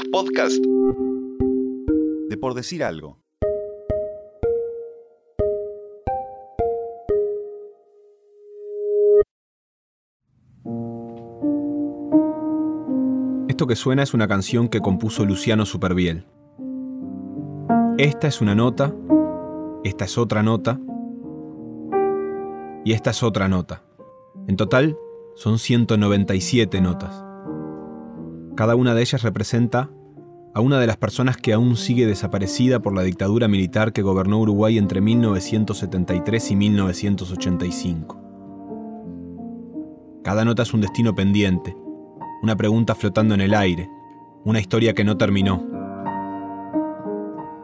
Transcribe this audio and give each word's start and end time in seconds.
los 0.00 0.08
podcasts 0.08 0.60
de 2.28 2.36
Por 2.36 2.54
Decir 2.54 2.84
Algo. 2.84 3.18
Esto 13.48 13.66
que 13.66 13.76
suena 13.76 14.02
es 14.02 14.14
una 14.14 14.28
canción 14.28 14.68
que 14.68 14.80
compuso 14.80 15.24
Luciano 15.24 15.66
Superbiel. 15.66 16.26
Esta 17.98 18.28
es 18.28 18.40
una 18.40 18.54
nota, 18.54 18.94
esta 19.84 20.04
es 20.04 20.16
otra 20.16 20.42
nota 20.42 20.80
y 22.84 22.92
esta 22.92 23.10
es 23.10 23.22
otra 23.22 23.48
nota. 23.48 23.82
En 24.46 24.56
total 24.56 24.96
son 25.34 25.58
197 25.58 26.80
notas. 26.80 27.29
Cada 28.60 28.76
una 28.76 28.92
de 28.92 29.00
ellas 29.00 29.22
representa 29.22 29.88
a 30.52 30.60
una 30.60 30.78
de 30.78 30.86
las 30.86 30.98
personas 30.98 31.38
que 31.38 31.54
aún 31.54 31.78
sigue 31.78 32.06
desaparecida 32.06 32.80
por 32.80 32.94
la 32.94 33.00
dictadura 33.00 33.48
militar 33.48 33.94
que 33.94 34.02
gobernó 34.02 34.38
Uruguay 34.38 34.76
entre 34.76 35.00
1973 35.00 36.50
y 36.50 36.56
1985. 36.56 38.20
Cada 40.22 40.44
nota 40.44 40.64
es 40.64 40.74
un 40.74 40.82
destino 40.82 41.14
pendiente, 41.14 41.74
una 42.42 42.54
pregunta 42.54 42.94
flotando 42.94 43.34
en 43.34 43.40
el 43.40 43.54
aire, 43.54 43.88
una 44.44 44.60
historia 44.60 44.92
que 44.92 45.04
no 45.04 45.16
terminó. 45.16 45.66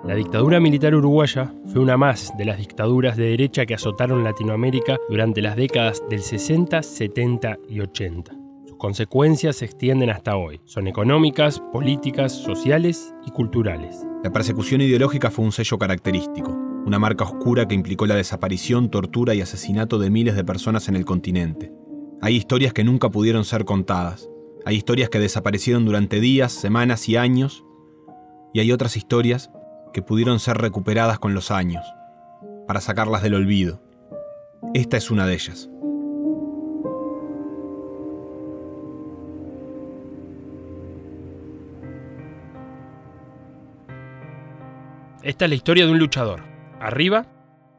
La 0.03 0.15
dictadura 0.15 0.61
militar 0.61 0.95
uruguaya 0.95 1.53
fue 1.71 1.83
una 1.83 1.99
más 1.99 2.33
de 2.39 2.47
las 2.47 2.57
dictaduras 2.57 3.19
de 3.19 3.25
derecha 3.25 3.67
que 3.67 3.75
azotaron 3.75 4.25
Latinoamérica 4.25 4.97
durante 5.11 5.43
las 5.43 5.57
décadas 5.57 6.03
del 6.09 6.23
60, 6.23 6.83
70 6.83 7.59
y 7.69 7.81
80. 7.81 8.46
Consecuencias 8.79 9.57
se 9.57 9.65
extienden 9.65 10.11
hasta 10.11 10.37
hoy. 10.37 10.61
Son 10.67 10.87
económicas, 10.87 11.61
políticas, 11.73 12.33
sociales 12.33 13.15
y 13.25 13.31
culturales. 13.31 14.07
La 14.23 14.31
persecución 14.31 14.83
ideológica 14.83 15.31
fue 15.31 15.47
un 15.47 15.53
sello 15.53 15.79
característico, 15.79 16.51
una 16.85 16.99
marca 16.99 17.25
oscura 17.25 17.67
que 17.67 17.75
implicó 17.75 18.05
la 18.05 18.17
desaparición, 18.17 18.91
tortura 18.91 19.35
y 19.35 19.41
asesinato 19.41 19.99
de 19.99 20.11
miles 20.11 20.37
de 20.37 20.45
personas 20.45 20.89
en 20.89 20.97
el 20.97 21.07
continente. 21.07 21.73
Hay 22.21 22.37
historias 22.37 22.75
que 22.75 22.85
nunca 22.85 23.11
pudieron 23.11 23.47
ser 23.47 23.65
contadas, 23.65 24.29
hay 24.67 24.77
historias 24.77 25.09
que 25.09 25.21
desaparecieron 25.21 25.87
durante 25.87 26.21
días, 26.21 26.53
semanas 26.53 27.09
y 27.09 27.17
años, 27.17 27.65
y 28.53 28.61
hay 28.61 28.73
otras 28.73 28.97
historias 28.99 29.51
que 29.95 30.03
pudieron 30.03 30.39
ser 30.39 30.59
recuperadas 30.59 31.19
con 31.19 31.33
los 31.33 31.51
años, 31.51 31.85
para 32.67 32.83
sacarlas 32.83 33.23
del 33.23 33.35
olvido. 33.35 33.81
Esta 34.75 34.99
es 34.99 35.11
una 35.11 35.27
de 35.27 35.35
ellas. 35.35 35.71
Esta 45.27 45.47
es 45.47 45.49
la 45.49 45.57
historia 45.57 45.87
de 45.87 45.91
un 45.91 45.99
luchador, 45.99 46.45
arriba 46.79 47.27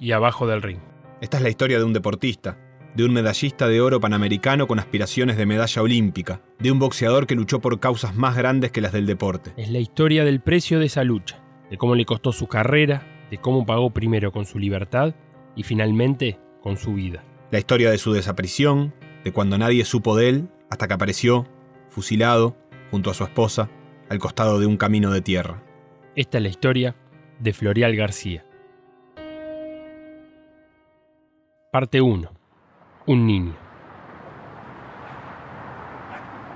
y 0.02 0.12
abajo 0.12 0.48
del 0.48 0.62
ring. 0.62 0.80
Esta 1.22 1.38
es 1.38 1.44
la 1.44 1.50
historia 1.50 1.78
de 1.78 1.86
un 1.86 1.94
deportista, 1.94 2.58
de 2.94 3.06
un 3.06 3.14
medallista 3.14 3.70
de 3.70 3.80
oro 3.80 4.02
panamericano 4.02 4.68
con 4.68 4.80
aspiraciones 4.80 5.38
de 5.38 5.46
medalla 5.46 5.82
olímpica, 5.82 6.42
de 6.60 6.74
un 6.74 6.80
boxeador 6.80 7.26
que 7.26 7.36
luchó 7.36 7.62
por 7.62 7.80
causas 7.80 8.18
más 8.18 8.36
grandes 8.36 8.74
que 8.74 8.82
las 8.82 8.92
del 8.92 9.06
deporte. 9.06 9.54
Es 9.56 9.70
la 9.70 9.80
historia 9.80 10.26
del 10.26 10.42
precio 10.42 10.78
de 10.80 10.88
esa 10.88 11.06
lucha, 11.06 11.42
de 11.70 11.78
cómo 11.78 11.96
le 11.96 12.04
costó 12.04 12.34
su 12.34 12.48
carrera, 12.48 13.08
de 13.32 13.38
cómo 13.38 13.66
pagó 13.66 13.92
primero 13.92 14.34
con 14.34 14.44
su 14.44 14.60
libertad 14.60 15.16
y 15.56 15.64
finalmente 15.64 16.42
con 16.62 16.76
su 16.76 16.96
vida. 16.96 17.24
La 17.50 17.60
historia 17.60 17.90
de 17.90 17.98
su 17.98 18.12
desaparición, 18.12 18.94
de 19.24 19.32
cuando 19.32 19.58
nadie 19.58 19.86
supo 19.86 20.18
de 20.18 20.28
él, 20.28 20.50
hasta 20.70 20.90
que 20.90 20.96
apareció, 20.96 21.48
fusilado, 21.88 22.58
junto 22.92 23.10
a 23.10 23.14
su 23.14 23.24
esposa, 23.24 23.70
al 24.10 24.20
costado 24.20 24.60
de 24.60 24.66
un 24.66 24.76
camino 24.76 25.12
de 25.12 25.22
tierra. 25.22 25.64
Esta 26.14 26.40
es 26.40 26.44
la 26.44 26.50
historia 26.50 26.96
de 27.40 27.54
Florial 27.54 27.96
García. 27.96 28.46
Parte 31.72 32.02
1. 32.02 32.32
Un 33.06 33.28
niño. 33.28 33.56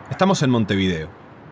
Estamos 0.09 0.41
en 0.43 0.49
Montevideo, 0.49 1.09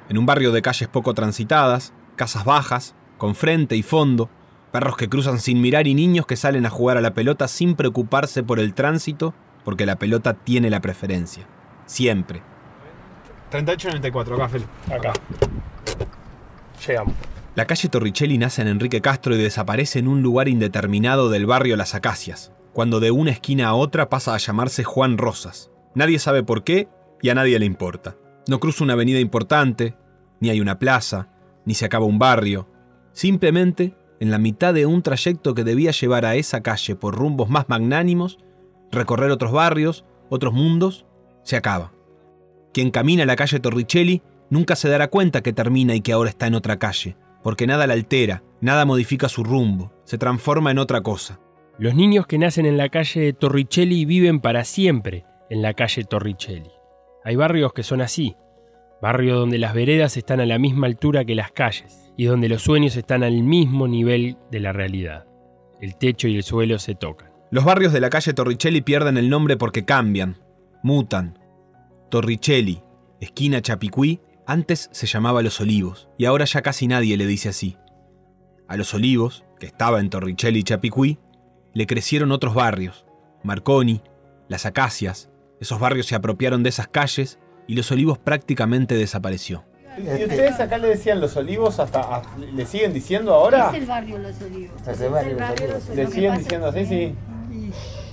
en 0.10 0.18
un 0.18 0.26
barrio 0.26 0.52
de 0.52 0.62
calles 0.62 0.90
poco 0.90 1.14
transitadas, 1.14 1.94
casas 2.16 2.44
bajas, 2.44 2.96
con 3.18 3.36
frente 3.36 3.76
y 3.76 3.84
fondo, 3.84 4.30
perros 4.72 4.98
que 4.98 5.10
cruzan 5.10 5.40
sin 5.40 5.62
mirar 5.62 5.88
y 5.88 5.94
niños 5.94 6.26
que 6.26 6.36
salen 6.36 6.66
a 6.66 6.70
jugar 6.70 6.98
a 6.98 7.02
la 7.02 7.14
pelota 7.14 7.48
sin 7.48 7.76
preocuparse 7.76 8.44
por 8.44 8.60
el 8.60 8.74
tránsito, 8.74 9.34
porque 9.64 9.86
la 9.86 9.98
pelota 9.98 10.34
tiene 10.34 10.70
la 10.70 10.82
preferencia. 10.82 11.48
Siempre. 11.86 12.42
3894, 13.52 14.36
acá, 14.36 14.50
Fel. 14.50 14.64
Acá. 14.92 15.14
Llegamos. 16.86 17.16
La 17.60 17.66
calle 17.66 17.90
Torricelli 17.90 18.38
nace 18.38 18.62
en 18.62 18.70
Enrique 18.70 19.02
Castro 19.02 19.36
y 19.36 19.38
desaparece 19.38 20.00
en 20.00 20.08
un 20.08 20.22
lugar 20.22 20.48
indeterminado 20.48 21.30
del 21.30 21.46
barrio 21.46 21.76
Las 21.76 21.94
Acacias, 21.94 22.54
cuando 22.72 23.02
de 23.02 23.12
una 23.12 23.32
esquina 23.32 23.68
a 23.68 23.74
otra 23.74 24.08
pasa 24.08 24.34
a 24.34 24.38
llamarse 24.38 24.86
Juan 24.86 25.18
Rosas. 25.18 25.70
Nadie 25.94 26.20
sabe 26.20 26.42
por 26.42 26.64
qué 26.64 26.88
y 27.22 27.28
a 27.28 27.36
nadie 27.36 27.60
le 27.60 27.66
importa. 27.66 28.16
No 28.48 28.62
cruza 28.62 28.86
una 28.86 28.94
avenida 28.94 29.20
importante, 29.20 29.98
ni 30.40 30.50
hay 30.50 30.62
una 30.62 30.80
plaza, 30.80 31.28
ni 31.66 31.74
se 31.74 31.84
acaba 31.84 32.06
un 32.06 32.18
barrio. 32.18 32.70
Simplemente, 33.12 33.94
en 34.22 34.32
la 34.32 34.38
mitad 34.38 34.74
de 34.74 34.86
un 34.86 35.02
trayecto 35.02 35.54
que 35.54 35.66
debía 35.66 35.92
llevar 35.92 36.26
a 36.26 36.36
esa 36.36 36.62
calle 36.62 36.96
por 36.96 37.14
rumbos 37.14 37.50
más 37.50 37.68
magnánimos, 37.68 38.40
recorrer 38.90 39.32
otros 39.32 39.52
barrios, 39.52 40.06
otros 40.30 40.54
mundos, 40.54 41.06
se 41.44 41.58
acaba. 41.58 41.92
Quien 42.74 42.90
camina 42.90 43.26
la 43.26 43.36
calle 43.36 43.60
Torricelli 43.60 44.22
nunca 44.50 44.78
se 44.78 44.88
dará 44.88 45.10
cuenta 45.10 45.42
que 45.42 45.52
termina 45.52 45.94
y 45.94 46.00
que 46.00 46.14
ahora 46.14 46.30
está 46.30 46.48
en 46.48 46.56
otra 46.56 46.80
calle, 46.80 47.18
porque 47.44 47.68
nada 47.68 47.88
la 47.88 47.94
altera, 47.94 48.44
nada 48.62 48.86
modifica 48.86 49.30
su 49.30 49.44
rumbo, 49.44 49.92
se 50.04 50.18
transforma 50.18 50.72
en 50.72 50.80
otra 50.80 51.02
cosa. 51.02 51.40
Los 51.78 51.96
niños 51.96 52.28
que 52.28 52.38
nacen 52.38 52.66
en 52.66 52.78
la 52.78 52.90
calle 52.90 53.32
Torricelli 53.34 54.06
viven 54.06 54.42
para 54.42 54.66
siempre 54.66 55.26
en 55.50 55.62
la 55.62 55.74
calle 55.74 56.04
Torricelli. 56.04 56.72
Hay 57.24 57.36
barrios 57.36 57.74
que 57.74 57.84
son 57.84 58.02
así, 58.02 58.36
barrios 59.02 59.38
donde 59.40 59.58
las 59.58 59.74
veredas 59.74 60.18
están 60.18 60.42
a 60.42 60.46
la 60.46 60.60
misma 60.60 60.88
altura 60.88 61.26
que 61.26 61.36
las 61.36 61.52
calles 61.52 62.12
y 62.18 62.26
donde 62.26 62.50
los 62.50 62.64
sueños 62.64 62.98
están 62.98 63.24
al 63.24 63.44
mismo 63.44 63.88
nivel 63.88 64.38
de 64.52 64.60
la 64.60 64.74
realidad. 64.74 65.26
El 65.80 65.96
techo 65.96 66.28
y 66.28 66.36
el 66.36 66.44
suelo 66.44 66.80
se 66.80 66.96
tocan. 66.96 67.32
Los 67.52 67.64
barrios 67.64 67.94
de 67.94 68.02
la 68.02 68.10
calle 68.10 68.34
Torricelli 68.34 68.82
pierden 68.82 69.18
el 69.18 69.30
nombre 69.30 69.58
porque 69.58 69.86
cambian, 69.86 70.38
mutan. 70.84 71.40
Torricelli, 72.10 72.84
esquina 73.22 73.62
Chapicuí, 73.62 74.20
antes 74.50 74.90
se 74.92 75.06
llamaba 75.06 75.44
Los 75.44 75.62
Olivos, 75.62 76.10
y 76.18 76.26
ahora 76.26 76.46
ya 76.46 76.64
casi 76.64 76.88
nadie 76.88 77.18
le 77.18 77.28
dice 77.28 77.50
así. 77.50 77.78
A 78.68 78.78
Los 78.78 78.94
Olivos, 78.96 79.46
que 79.60 79.68
estaba 79.68 80.00
en 80.00 80.10
Torricelli 80.10 80.60
y 80.60 80.64
Chapicuí, 80.64 81.20
le 81.74 81.86
crecieron 81.86 82.32
otros 82.32 82.56
barrios, 82.56 83.06
Marconi, 83.44 84.02
Las 84.48 84.66
Acacias, 84.66 85.30
esos 85.60 85.80
barrios 85.80 86.08
se 86.08 86.16
apropiaron 86.16 86.64
de 86.64 86.70
esas 86.70 86.88
calles 86.88 87.38
y 87.68 87.76
Los 87.76 87.92
Olivos 87.92 88.18
prácticamente 88.18 88.96
desapareció. 88.96 89.66
¿Y 89.98 90.02
ustedes 90.24 90.60
acá 90.60 90.78
le 90.80 90.88
decían 90.88 91.20
los 91.20 91.36
olivos 91.36 91.80
hasta, 91.80 92.00
a- 92.00 92.22
le 92.38 92.66
siguen 92.66 92.94
diciendo 92.94 93.34
ahora? 93.34 93.70
Es 93.70 93.82
el 93.82 93.86
barrio 93.86 94.18
Los 94.18 94.42
Olivos. 94.42 94.82
Es 94.88 95.02
el 95.02 95.10
barrio 95.12 95.38
Los 95.40 95.50
Olivos. 95.60 95.90
Le 95.96 96.08
siguen 96.08 96.38
diciendo 96.38 96.68
así, 96.68 96.86
sí. 96.86 97.16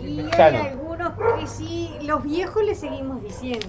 Y 0.02 0.20
hay 0.20 0.56
algunos 0.56 1.12
que 1.40 1.46
sí, 1.46 1.90
los 2.02 2.22
viejos 2.24 2.62
le 2.64 2.74
seguimos 2.74 3.22
diciendo. 3.22 3.66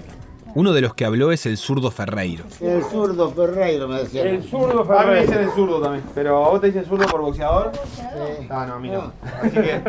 Uno 0.57 0.73
de 0.73 0.81
los 0.81 0.95
que 0.95 1.05
habló 1.05 1.31
es 1.31 1.45
el 1.45 1.55
zurdo 1.55 1.91
Ferreiro. 1.91 2.43
El 2.59 2.83
zurdo 2.83 3.29
Ferreiro 3.29 3.87
me 3.87 3.99
decía. 3.99 4.23
El 4.23 4.41
zurdo 4.41 4.91
A 4.91 5.05
mí 5.05 5.11
me 5.11 5.21
dicen 5.21 5.37
el 5.37 5.51
zurdo 5.51 5.79
también. 5.79 6.03
Pero 6.15 6.43
a 6.43 6.49
vos 6.49 6.59
te 6.59 6.65
dicen 6.65 6.83
zurdo 6.83 7.05
por 7.05 7.21
boxeador. 7.21 7.71
Ah, 8.49 8.65
no, 8.67 8.73
a 8.73 8.79
mí 8.79 8.89
no. 8.89 9.13
Así 9.39 9.51
que 9.51 9.79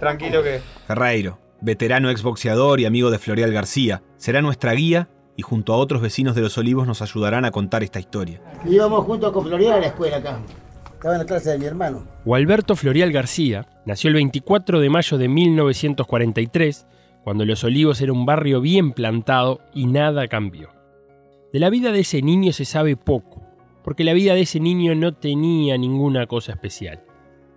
tranquilo 0.00 0.42
que. 0.42 0.62
Ferreiro, 0.86 1.38
veterano 1.60 2.08
exboxeador 2.08 2.80
y 2.80 2.86
amigo 2.86 3.10
de 3.10 3.18
Florial 3.18 3.52
García, 3.52 4.02
será 4.16 4.40
nuestra 4.40 4.72
guía 4.72 5.10
y 5.36 5.42
junto 5.42 5.74
a 5.74 5.76
otros 5.76 6.00
vecinos 6.00 6.34
de 6.34 6.40
Los 6.40 6.56
Olivos 6.56 6.86
nos 6.86 7.02
ayudarán 7.02 7.44
a 7.44 7.50
contar 7.50 7.82
esta 7.82 8.00
historia. 8.00 8.40
Íbamos 8.64 9.04
junto 9.04 9.30
con 9.30 9.44
Florial 9.44 9.74
a 9.74 9.80
la 9.80 9.86
escuela 9.88 10.16
acá. 10.16 10.38
Estaba 10.94 11.16
en 11.16 11.20
la 11.20 11.26
clase 11.26 11.50
de 11.50 11.58
mi 11.58 11.66
hermano. 11.66 12.06
Gualberto 12.24 12.76
Florial 12.76 13.12
García 13.12 13.66
nació 13.84 14.08
el 14.08 14.14
24 14.14 14.80
de 14.80 14.88
mayo 14.88 15.18
de 15.18 15.28
1943, 15.28 16.86
cuando 17.24 17.46
Los 17.46 17.64
Olivos 17.64 18.00
era 18.02 18.12
un 18.12 18.26
barrio 18.26 18.60
bien 18.60 18.92
plantado 18.92 19.60
y 19.74 19.86
nada 19.86 20.28
cambió. 20.28 20.68
De 21.52 21.58
la 21.58 21.70
vida 21.70 21.90
de 21.90 22.00
ese 22.00 22.20
niño 22.20 22.52
se 22.52 22.66
sabe 22.66 22.96
poco, 22.96 23.42
porque 23.82 24.04
la 24.04 24.12
vida 24.12 24.34
de 24.34 24.42
ese 24.42 24.60
niño 24.60 24.94
no 24.94 25.14
tenía 25.14 25.78
ninguna 25.78 26.26
cosa 26.26 26.52
especial. 26.52 27.02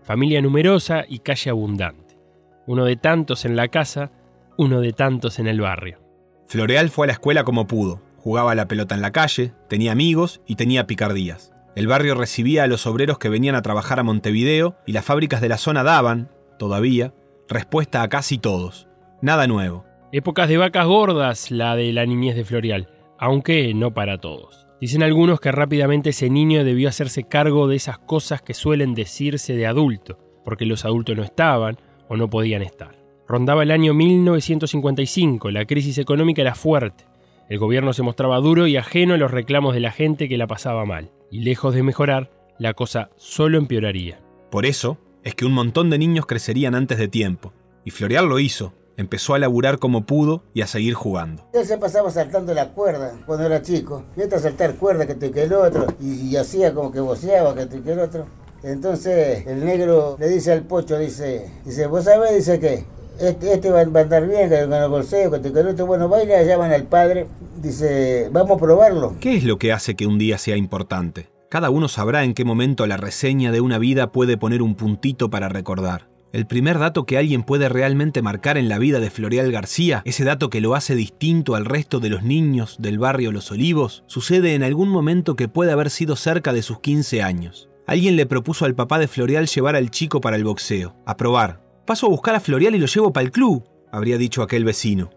Familia 0.04 0.42
numerosa 0.42 1.04
y 1.08 1.20
calle 1.20 1.50
abundante. 1.50 2.18
Uno 2.66 2.86
de 2.86 2.96
tantos 2.96 3.44
en 3.44 3.58
la 3.58 3.68
casa, 3.68 4.12
uno 4.58 4.80
de 4.80 4.94
tantos 4.94 5.40
en 5.40 5.48
el 5.48 5.60
barrio. 5.60 6.00
Floreal 6.48 6.90
fue 6.90 7.06
a 7.06 7.08
la 7.08 7.14
escuela 7.14 7.44
como 7.44 7.68
pudo. 7.68 8.02
Jugaba 8.18 8.56
la 8.56 8.68
pelota 8.68 8.96
en 8.96 9.02
la 9.02 9.12
calle, 9.12 9.54
tenía 9.68 9.92
amigos 9.92 10.42
y 10.48 10.56
tenía 10.56 10.88
picardías. 10.88 11.54
El 11.76 11.88
barrio 11.88 12.16
recibía 12.16 12.64
a 12.64 12.68
los 12.68 12.88
obreros 12.88 13.20
que 13.20 13.30
venían 13.30 13.56
a 13.56 13.62
trabajar 13.62 14.00
a 14.00 14.04
Montevideo 14.04 14.78
y 14.86 14.94
las 14.94 15.06
fábricas 15.06 15.42
de 15.42 15.50
la 15.50 15.58
zona 15.58 15.84
daban, 15.84 16.32
todavía, 16.58 17.14
respuesta 17.48 18.02
a 18.02 18.10
casi 18.10 18.38
todos. 18.38 18.87
Nada 19.22 19.48
nuevo. 19.48 19.84
Épocas 20.12 20.48
de 20.48 20.58
vacas 20.58 20.86
gordas 20.86 21.50
la 21.50 21.76
de 21.76 21.92
la 21.92 22.06
niñez 22.06 22.36
de 22.36 22.46
Florial, 22.46 22.88
aunque 23.18 23.74
no 23.74 23.94
para 23.94 24.20
todos. 24.20 24.68
Dicen 24.80 25.02
algunos 25.02 25.40
que 25.40 25.52
rápidamente 25.52 26.12
ese 26.12 26.30
niño 26.30 26.64
debió 26.64 26.88
hacerse 26.88 27.24
cargo 27.24 27.68
de 27.68 27.76
esas 27.76 27.98
cosas 27.98 28.44
que 28.44 28.54
suelen 28.54 28.94
decirse 28.94 29.56
de 29.56 29.66
adulto, 29.66 30.20
porque 30.46 30.68
los 30.68 30.86
adultos 30.86 31.18
no 31.18 31.24
estaban 31.24 31.78
o 32.08 32.16
no 32.16 32.30
podían 32.30 32.62
estar. 32.62 32.96
Rondaba 33.28 33.64
el 33.64 33.72
año 33.72 33.96
1955, 33.96 35.50
la 35.50 35.66
crisis 35.66 35.98
económica 35.98 36.44
era 36.44 36.54
fuerte, 36.54 37.06
el 37.50 37.58
gobierno 37.58 37.94
se 37.94 38.04
mostraba 38.04 38.38
duro 38.38 38.68
y 38.68 38.78
ajeno 38.78 39.16
a 39.16 39.18
los 39.18 39.32
reclamos 39.32 39.74
de 39.74 39.80
la 39.80 39.92
gente 39.92 40.30
que 40.30 40.38
la 40.38 40.48
pasaba 40.48 40.86
mal, 40.86 41.12
y 41.32 41.40
lejos 41.40 41.74
de 41.74 41.82
mejorar, 41.82 42.30
la 42.60 42.74
cosa 42.74 43.10
solo 43.16 43.58
empeoraría. 43.58 44.20
Por 44.52 44.66
eso 44.66 45.00
es 45.24 45.34
que 45.34 45.46
un 45.46 45.54
montón 45.54 45.90
de 45.90 45.98
niños 45.98 46.26
crecerían 46.28 46.76
antes 46.76 46.98
de 47.00 47.08
tiempo, 47.08 47.54
y 47.84 47.92
Florial 47.92 48.28
lo 48.28 48.40
hizo, 48.40 48.74
empezó 48.98 49.36
a 49.36 49.40
laburar 49.40 49.80
como 49.80 50.06
pudo 50.06 50.44
y 50.54 50.62
a 50.62 50.68
seguir 50.68 50.94
jugando. 50.94 51.44
Él 51.54 51.66
se 51.66 51.78
pasaba 51.78 52.12
saltando 52.12 52.54
la 52.54 52.70
cuerda 52.70 53.14
cuando 53.26 53.46
era 53.46 53.62
chico. 53.62 54.04
Y 54.18 54.22
a 54.22 54.40
saltar 54.40 54.76
cuerda 54.76 55.08
que 55.08 55.16
te 55.16 55.32
que 55.32 55.44
el 55.44 55.54
otro. 55.54 55.88
Y, 56.02 56.28
y 56.28 56.36
hacía 56.36 56.74
como 56.74 56.92
que 56.92 57.00
voceaba 57.00 57.56
que 57.56 57.68
te 57.68 57.82
que 57.82 57.94
el 57.94 58.00
otro. 58.00 58.26
Entonces 58.64 59.46
el 59.48 59.64
negro 59.64 60.18
le 60.20 60.28
dice 60.28 60.52
al 60.52 60.64
pocho, 60.64 60.98
dice, 60.98 61.50
dice, 61.64 61.88
vos 61.88 62.04
sabés, 62.04 62.36
dice 62.36 62.60
que 62.60 62.86
este, 63.20 63.54
este 63.54 63.70
va, 63.70 63.84
va 63.86 64.02
a 64.02 64.04
andar 64.04 64.28
bien 64.28 64.50
con 64.50 64.74
el 64.74 64.90
bolseo, 64.90 65.32
que 65.32 65.40
te 65.40 65.54
que 65.54 65.60
el 65.60 65.70
otro, 65.70 65.86
bueno, 65.86 66.10
baila, 66.10 66.42
llaman 66.44 66.72
al 66.72 66.84
padre, 66.84 67.28
dice, 67.62 68.30
vamos 68.32 68.58
a 68.58 68.60
probarlo. 68.60 69.16
¿Qué 69.20 69.38
es 69.38 69.44
lo 69.44 69.58
que 69.58 69.74
hace 69.74 69.96
que 69.96 70.08
un 70.08 70.18
día 70.18 70.38
sea 70.38 70.58
importante? 70.58 71.30
Cada 71.50 71.70
uno 71.70 71.88
sabrá 71.88 72.24
en 72.24 72.34
qué 72.34 72.44
momento 72.44 72.86
la 72.88 72.98
reseña 72.98 73.52
de 73.52 73.62
una 73.62 73.78
vida 73.78 74.12
puede 74.12 74.38
poner 74.38 74.62
un 74.62 74.76
puntito 74.76 75.30
para 75.30 75.50
recordar. 75.50 76.10
El 76.38 76.46
primer 76.46 76.78
dato 76.78 77.08
que 77.08 77.18
alguien 77.18 77.42
puede 77.42 77.68
realmente 77.68 78.22
marcar 78.22 78.60
en 78.60 78.70
la 78.70 78.78
vida 78.78 79.00
de 79.00 79.10
Florial 79.10 79.52
García, 79.52 80.04
ese 80.06 80.24
dato 80.24 80.52
que 80.52 80.62
lo 80.62 80.76
hace 80.76 80.94
distinto 80.94 81.56
al 81.56 81.66
resto 81.66 82.00
de 82.00 82.10
los 82.10 82.22
niños 82.22 82.76
del 82.78 83.00
barrio 83.00 83.32
Los 83.32 83.50
Olivos, 83.50 84.04
sucede 84.06 84.54
en 84.54 84.62
algún 84.62 84.90
momento 84.90 85.36
que 85.36 85.48
puede 85.48 85.72
haber 85.72 85.90
sido 85.90 86.16
cerca 86.16 86.54
de 86.54 86.62
sus 86.62 86.80
15 86.80 87.24
años. 87.24 87.70
Alguien 87.88 88.16
le 88.16 88.28
propuso 88.28 88.66
al 88.66 88.76
papá 88.76 89.00
de 89.00 89.08
Florial 89.08 89.48
llevar 89.48 89.76
al 89.76 89.90
chico 89.90 90.22
para 90.22 90.36
el 90.36 90.44
boxeo, 90.44 90.96
a 91.08 91.18
probar. 91.18 91.60
Paso 91.88 92.06
a 92.06 92.10
buscar 92.10 92.36
a 92.36 92.40
Florial 92.40 92.76
y 92.76 92.78
lo 92.78 92.86
llevo 92.86 93.12
para 93.12 93.26
el 93.26 93.32
club, 93.32 93.64
habría 93.92 94.20
dicho 94.20 94.44
aquel 94.44 94.64
vecino, 94.64 95.10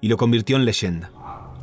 y 0.00 0.06
lo 0.06 0.16
convirtió 0.16 0.54
en 0.54 0.64
leyenda. 0.64 1.10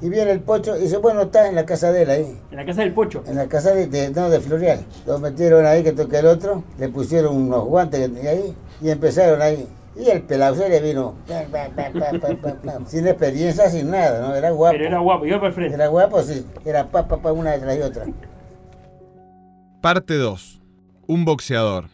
Y 0.02 0.10
viene 0.10 0.32
el 0.32 0.42
pocho 0.42 0.76
y 0.76 0.82
dice, 0.82 0.98
bueno, 0.98 1.22
está 1.22 1.48
en 1.48 1.56
la 1.56 1.66
casa 1.66 1.90
de 1.94 2.04
él 2.04 2.10
ahí. 2.10 2.38
En 2.52 2.58
la 2.58 2.66
casa 2.66 2.82
del 2.82 2.92
pocho. 2.92 3.24
En 3.26 3.38
la 3.38 3.48
casa 3.48 3.74
de, 3.74 3.88
de, 3.88 4.10
no, 4.10 4.30
de 4.30 4.42
Florial. 4.42 4.86
Lo 5.08 5.20
metieron 5.20 5.66
ahí 5.66 5.84
que 5.84 5.94
toca 5.94 6.20
el 6.20 6.26
otro, 6.26 6.66
le 6.78 6.90
pusieron 6.90 7.34
unos 7.34 7.64
guantes 7.64 8.02
que 8.02 8.10
tenía 8.10 8.32
ahí 8.32 8.54
y 8.82 8.90
empezaron 8.90 9.42
ahí. 9.42 9.68
Y 9.98 10.10
el 10.10 10.24
pelado 10.24 10.56
se 10.56 10.68
le 10.68 10.82
vino 10.82 11.16
sin 12.88 13.08
experiencia, 13.08 13.70
sin 13.70 13.90
nada, 13.90 14.28
¿no? 14.28 14.36
Era 14.36 14.52
guapo. 14.52 14.74
Pero 14.74 14.88
era 14.88 15.00
guapo, 15.00 15.26
iba 15.26 15.38
para 15.38 15.48
el 15.48 15.54
frente. 15.54 15.76
Era 15.76 15.88
guapo, 15.88 16.22
sí. 16.22 16.46
Era 16.66 16.86
pa, 16.88 17.08
pa, 17.08 17.18
pa, 17.22 17.32
una 17.32 17.52
detrás 17.52 17.78
de 17.78 17.84
otra. 17.84 18.06
Parte 19.82 20.16
2. 20.16 20.62
Un 21.08 21.24
boxeador. 21.24 21.86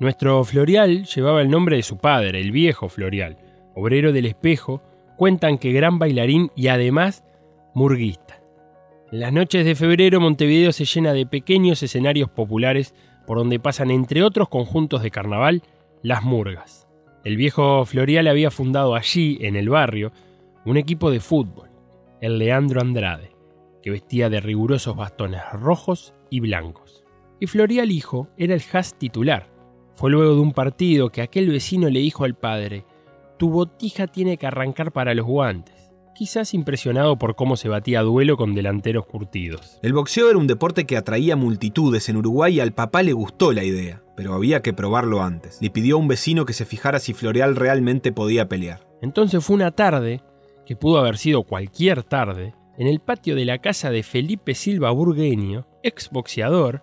Nuestro 0.00 0.42
Florial 0.44 1.04
llevaba 1.04 1.40
el 1.40 1.50
nombre 1.50 1.76
de 1.76 1.82
su 1.82 1.98
padre, 1.98 2.40
el 2.40 2.52
viejo 2.52 2.88
Florial, 2.88 3.36
obrero 3.74 4.12
del 4.12 4.26
espejo, 4.26 4.82
cuentan 5.16 5.58
que 5.58 5.72
gran 5.72 5.98
bailarín 5.98 6.50
y 6.56 6.68
además 6.68 7.24
murguista. 7.74 8.40
En 9.10 9.20
las 9.20 9.32
noches 9.32 9.64
de 9.64 9.74
febrero 9.74 10.20
Montevideo 10.20 10.72
se 10.72 10.84
llena 10.84 11.12
de 11.12 11.26
pequeños 11.26 11.82
escenarios 11.82 12.28
populares 12.30 12.94
por 13.28 13.36
donde 13.36 13.60
pasan 13.60 13.90
entre 13.90 14.22
otros 14.22 14.48
conjuntos 14.48 15.02
de 15.02 15.10
carnaval 15.10 15.62
las 16.02 16.24
murgas. 16.24 16.88
El 17.24 17.36
viejo 17.36 17.84
Florial 17.84 18.26
había 18.26 18.50
fundado 18.50 18.94
allí, 18.94 19.36
en 19.42 19.54
el 19.54 19.68
barrio, 19.68 20.12
un 20.64 20.78
equipo 20.78 21.10
de 21.10 21.20
fútbol, 21.20 21.68
el 22.22 22.38
Leandro 22.38 22.80
Andrade, 22.80 23.36
que 23.82 23.90
vestía 23.90 24.30
de 24.30 24.40
rigurosos 24.40 24.96
bastones 24.96 25.42
rojos 25.52 26.14
y 26.30 26.40
blancos. 26.40 27.04
Y 27.38 27.48
Florial 27.48 27.92
hijo 27.92 28.28
era 28.38 28.54
el 28.54 28.62
has 28.72 28.98
titular. 28.98 29.50
Fue 29.94 30.10
luego 30.10 30.34
de 30.34 30.40
un 30.40 30.52
partido 30.52 31.10
que 31.10 31.20
aquel 31.20 31.50
vecino 31.50 31.90
le 31.90 32.00
dijo 32.00 32.24
al 32.24 32.34
padre, 32.34 32.86
tu 33.36 33.50
botija 33.50 34.06
tiene 34.06 34.38
que 34.38 34.46
arrancar 34.46 34.90
para 34.90 35.12
los 35.12 35.26
guantes, 35.26 35.77
quizás 36.18 36.52
impresionado 36.52 37.16
por 37.16 37.36
cómo 37.36 37.56
se 37.56 37.68
batía 37.68 38.00
a 38.00 38.02
duelo 38.02 38.36
con 38.36 38.56
delanteros 38.56 39.06
curtidos. 39.06 39.78
El 39.82 39.92
boxeo 39.92 40.28
era 40.28 40.36
un 40.36 40.48
deporte 40.48 40.84
que 40.84 40.96
atraía 40.96 41.36
multitudes 41.36 42.08
en 42.08 42.16
Uruguay 42.16 42.56
y 42.56 42.60
al 42.60 42.72
papá 42.72 43.04
le 43.04 43.12
gustó 43.12 43.52
la 43.52 43.62
idea, 43.62 44.02
pero 44.16 44.34
había 44.34 44.60
que 44.60 44.72
probarlo 44.72 45.22
antes. 45.22 45.58
Le 45.62 45.70
pidió 45.70 45.94
a 45.94 45.98
un 46.00 46.08
vecino 46.08 46.44
que 46.44 46.54
se 46.54 46.64
fijara 46.64 46.98
si 46.98 47.14
Floreal 47.14 47.54
realmente 47.54 48.10
podía 48.10 48.48
pelear. 48.48 48.80
Entonces 49.00 49.44
fue 49.44 49.54
una 49.54 49.70
tarde, 49.70 50.20
que 50.66 50.74
pudo 50.74 50.98
haber 50.98 51.18
sido 51.18 51.44
cualquier 51.44 52.02
tarde, 52.02 52.52
en 52.76 52.88
el 52.88 52.98
patio 52.98 53.36
de 53.36 53.44
la 53.44 53.58
casa 53.58 53.90
de 53.90 54.02
Felipe 54.02 54.56
Silva 54.56 54.90
Burgueño, 54.90 55.68
ex 55.84 56.10
boxeador, 56.10 56.82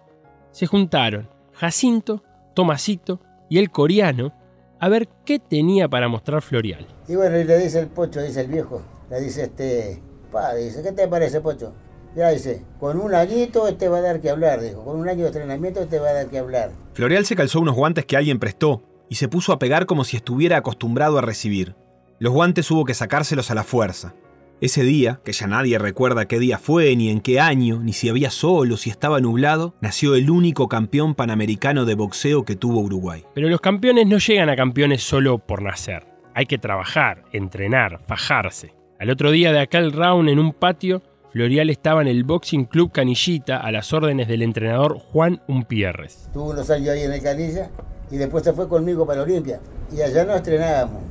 se 0.52 0.66
juntaron 0.66 1.30
Jacinto, 1.52 2.24
Tomasito 2.54 3.20
y 3.50 3.58
el 3.58 3.70
coreano 3.70 4.32
a 4.80 4.88
ver 4.88 5.10
qué 5.26 5.40
tenía 5.40 5.90
para 5.90 6.08
mostrar 6.08 6.42
Florial. 6.42 6.88
Y 7.10 7.16
bueno, 7.16 7.38
y 7.38 7.44
le 7.44 7.58
dice 7.58 7.80
el 7.80 7.88
pocho, 7.88 8.22
dice 8.22 8.40
el 8.40 8.48
viejo, 8.48 8.82
le 9.10 9.22
dice 9.22 9.44
este, 9.44 10.02
pa, 10.32 10.54
dice, 10.56 10.82
¿qué 10.82 10.92
te 10.92 11.08
parece, 11.08 11.42
pocho? 11.42 11.74
Ya 12.16 12.30
dice, 12.30 12.64
con 12.80 13.00
un 13.00 13.14
añito 13.14 13.68
este 13.68 13.90
va 13.90 13.98
a 13.98 14.02
dar 14.02 14.22
que 14.22 14.30
hablar, 14.30 14.62
dijo, 14.62 14.86
con 14.86 14.98
un 14.98 15.10
año 15.10 15.22
de 15.22 15.28
entrenamiento 15.28 15.82
este 15.82 16.00
va 16.00 16.10
a 16.10 16.14
dar 16.14 16.28
que 16.28 16.40
hablar. 16.40 16.72
Florial 16.94 17.26
se 17.26 17.36
calzó 17.36 17.60
unos 17.60 17.76
guantes 17.76 18.06
que 18.06 18.16
alguien 18.16 18.40
prestó 18.40 18.84
y 19.10 19.16
se 19.16 19.28
puso 19.28 19.52
a 19.52 19.60
pegar 19.60 19.86
como 19.86 20.06
si 20.06 20.16
estuviera 20.16 20.58
acostumbrado 20.58 21.18
a 21.18 21.22
recibir. 21.22 21.76
Los 22.20 22.34
guantes 22.34 22.72
hubo 22.72 22.86
que 22.86 22.94
sacárselos 22.94 23.52
a 23.52 23.56
la 23.56 23.64
fuerza. 23.64 24.16
Ese 24.62 24.84
día, 24.84 25.20
que 25.26 25.34
ya 25.34 25.48
nadie 25.48 25.78
recuerda 25.78 26.30
qué 26.30 26.40
día 26.40 26.58
fue, 26.58 26.96
ni 26.96 27.10
en 27.10 27.20
qué 27.20 27.42
año, 27.42 27.82
ni 27.84 27.92
si 27.92 28.08
había 28.08 28.32
sol 28.32 28.72
o 28.72 28.78
si 28.78 28.90
estaba 28.90 29.20
nublado, 29.20 29.76
nació 29.82 30.16
el 30.16 30.30
único 30.30 30.70
campeón 30.70 31.14
panamericano 31.14 31.84
de 31.84 31.96
boxeo 31.96 32.46
que 32.46 32.56
tuvo 32.56 32.80
Uruguay. 32.80 33.26
Pero 33.34 33.50
los 33.50 33.60
campeones 33.60 34.08
no 34.08 34.18
llegan 34.18 34.48
a 34.48 34.56
campeones 34.56 35.04
solo 35.04 35.40
por 35.40 35.62
nacer. 35.62 36.08
Hay 36.34 36.46
que 36.46 36.58
trabajar, 36.58 37.26
entrenar, 37.34 38.00
fajarse. 38.08 38.74
Al 39.00 39.10
otro 39.10 39.32
día 39.32 39.52
de 39.52 39.60
aquel 39.60 39.92
round 39.92 40.30
en 40.30 40.40
un 40.40 40.54
patio, 40.54 41.02
Florial 41.32 41.70
estaba 41.70 42.02
en 42.02 42.08
el 42.08 42.24
Boxing 42.24 42.66
Club 42.66 42.92
Canillita 42.92 43.58
a 43.58 43.72
las 43.72 43.92
órdenes 43.92 44.28
del 44.28 44.42
entrenador 44.42 44.98
Juan 44.98 45.42
Umpierres. 45.48 46.30
Tuvo 46.34 46.52
unos 46.52 46.70
años 46.70 46.90
ahí 46.90 47.02
en 47.02 47.12
el 47.12 47.22
Canilla 47.22 47.70
y 48.10 48.18
después 48.18 48.44
se 48.44 48.54
fue 48.54 48.70
conmigo 48.70 49.06
para 49.06 49.24
Olimpia. 49.24 49.60
Y 49.96 50.02
allá 50.02 50.24
nos 50.24 50.38
entrenábamos 50.38 51.02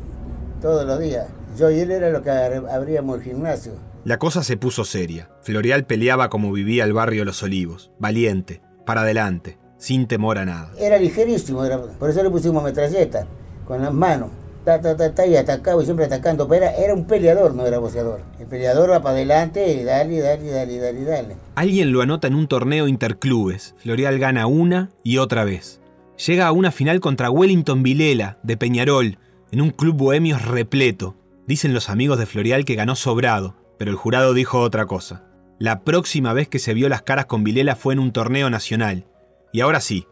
todos 0.62 0.86
los 0.86 0.98
días. 0.98 1.26
Yo 1.58 1.70
y 1.70 1.80
él 1.80 1.90
era 1.90 2.10
lo 2.10 2.22
que 2.22 2.30
abríamos 2.30 3.18
el 3.18 3.22
gimnasio. 3.24 3.72
La 4.04 4.18
cosa 4.18 4.42
se 4.42 4.56
puso 4.56 4.84
seria. 4.84 5.28
Florial 5.42 5.84
peleaba 5.84 6.28
como 6.30 6.52
vivía 6.52 6.84
el 6.84 6.92
barrio 6.94 7.24
Los 7.24 7.42
Olivos, 7.42 7.90
valiente, 7.98 8.60
para 8.86 9.02
adelante, 9.02 9.58
sin 9.78 10.06
temor 10.06 10.38
a 10.38 10.44
nada. 10.46 10.70
Era 10.78 10.98
ligerísimo, 10.98 11.64
era- 11.64 11.80
por 11.82 12.08
eso 12.10 12.22
le 12.22 12.30
pusimos 12.30 12.62
metralleta, 12.62 13.26
con 13.66 13.82
las 13.82 13.92
manos. 13.92 14.30
Ta, 14.64 14.80
ta, 14.80 15.14
ta, 15.14 15.26
y 15.26 15.36
atacaba 15.36 15.82
y 15.82 15.84
siempre 15.84 16.06
atacando. 16.06 16.48
Pero 16.48 16.64
era, 16.64 16.74
era 16.76 16.94
un 16.94 17.06
peleador, 17.06 17.54
no 17.54 17.66
era 17.66 17.78
boxeador. 17.78 18.22
El 18.38 18.46
peleador 18.46 18.90
va 18.90 19.02
para 19.02 19.16
adelante 19.16 19.72
y 19.72 19.84
dale, 19.84 20.20
dale, 20.20 20.50
dale, 20.50 20.78
dale, 20.78 21.04
dale. 21.04 21.36
Alguien 21.54 21.92
lo 21.92 22.00
anota 22.00 22.28
en 22.28 22.34
un 22.34 22.48
torneo 22.48 22.88
interclubes. 22.88 23.74
Florial 23.78 24.18
gana 24.18 24.46
una 24.46 24.90
y 25.02 25.18
otra 25.18 25.44
vez. 25.44 25.80
Llega 26.26 26.46
a 26.46 26.52
una 26.52 26.70
final 26.70 27.00
contra 27.00 27.30
Wellington 27.30 27.82
Vilela, 27.82 28.38
de 28.42 28.56
Peñarol, 28.56 29.18
en 29.50 29.60
un 29.60 29.70
club 29.70 29.96
bohemio 29.96 30.38
repleto. 30.38 31.16
Dicen 31.46 31.74
los 31.74 31.90
amigos 31.90 32.18
de 32.18 32.26
Florial 32.26 32.64
que 32.64 32.76
ganó 32.76 32.96
sobrado, 32.96 33.56
pero 33.78 33.90
el 33.90 33.96
jurado 33.96 34.32
dijo 34.32 34.60
otra 34.60 34.86
cosa. 34.86 35.24
La 35.58 35.84
próxima 35.84 36.32
vez 36.32 36.48
que 36.48 36.58
se 36.58 36.72
vio 36.72 36.88
las 36.88 37.02
caras 37.02 37.26
con 37.26 37.44
Vilela 37.44 37.76
fue 37.76 37.94
en 37.94 38.00
un 38.00 38.12
torneo 38.12 38.48
nacional. 38.48 39.06
Y 39.52 39.60
ahora 39.60 39.80
sí, 39.80 40.06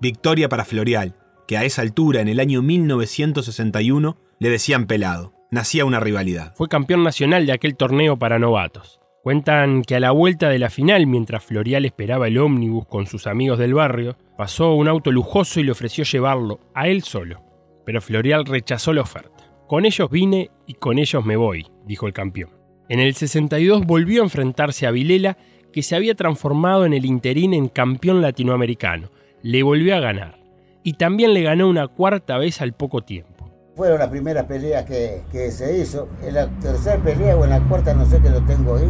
victoria 0.00 0.48
para 0.48 0.64
Florial, 0.64 1.14
que 1.46 1.56
a 1.56 1.64
esa 1.64 1.82
altura, 1.82 2.20
en 2.20 2.28
el 2.28 2.40
año 2.40 2.62
1961, 2.62 4.16
le 4.38 4.50
decían 4.50 4.86
pelado. 4.86 5.32
Nacía 5.50 5.84
una 5.84 6.00
rivalidad. 6.00 6.54
Fue 6.56 6.68
campeón 6.68 7.04
nacional 7.04 7.46
de 7.46 7.52
aquel 7.52 7.76
torneo 7.76 8.18
para 8.18 8.38
novatos. 8.38 9.00
Cuentan 9.22 9.82
que 9.82 9.96
a 9.96 10.00
la 10.00 10.12
vuelta 10.12 10.48
de 10.48 10.58
la 10.58 10.70
final, 10.70 11.06
mientras 11.06 11.44
Florial 11.44 11.84
esperaba 11.84 12.28
el 12.28 12.38
ómnibus 12.38 12.86
con 12.86 13.06
sus 13.06 13.26
amigos 13.26 13.58
del 13.58 13.74
barrio, 13.74 14.16
pasó 14.36 14.74
un 14.74 14.86
auto 14.86 15.10
lujoso 15.10 15.58
y 15.58 15.64
le 15.64 15.72
ofreció 15.72 16.04
llevarlo, 16.04 16.60
a 16.74 16.88
él 16.88 17.02
solo. 17.02 17.42
Pero 17.84 18.00
Florial 18.00 18.44
rechazó 18.44 18.92
la 18.92 19.02
oferta. 19.02 19.50
Con 19.66 19.84
ellos 19.84 20.10
vine 20.10 20.50
y 20.66 20.74
con 20.74 20.98
ellos 20.98 21.24
me 21.24 21.36
voy, 21.36 21.66
dijo 21.84 22.06
el 22.06 22.12
campeón. 22.12 22.50
En 22.88 23.00
el 23.00 23.14
62 23.14 23.84
volvió 23.84 24.22
a 24.22 24.26
enfrentarse 24.26 24.86
a 24.86 24.92
Vilela, 24.92 25.38
que 25.72 25.82
se 25.82 25.96
había 25.96 26.14
transformado 26.14 26.86
en 26.86 26.92
el 26.92 27.04
interín 27.04 27.52
en 27.52 27.68
campeón 27.68 28.22
latinoamericano. 28.22 29.10
Le 29.42 29.64
volvió 29.64 29.96
a 29.96 30.00
ganar. 30.00 30.38
Y 30.86 30.92
también 30.92 31.34
le 31.34 31.42
ganó 31.42 31.68
una 31.68 31.88
cuarta 31.88 32.38
vez 32.38 32.60
al 32.62 32.72
poco 32.72 33.02
tiempo. 33.02 33.50
Fueron 33.74 33.98
las 33.98 34.06
primeras 34.08 34.44
peleas 34.44 34.84
que, 34.84 35.22
que 35.32 35.50
se 35.50 35.76
hizo. 35.78 36.08
En 36.22 36.34
la 36.34 36.46
tercera 36.60 36.96
pelea 37.02 37.36
o 37.36 37.42
en 37.42 37.50
la 37.50 37.60
cuarta, 37.60 37.92
no 37.92 38.06
sé 38.06 38.20
que 38.20 38.30
lo 38.30 38.40
tengo 38.42 38.76
ahí. 38.76 38.88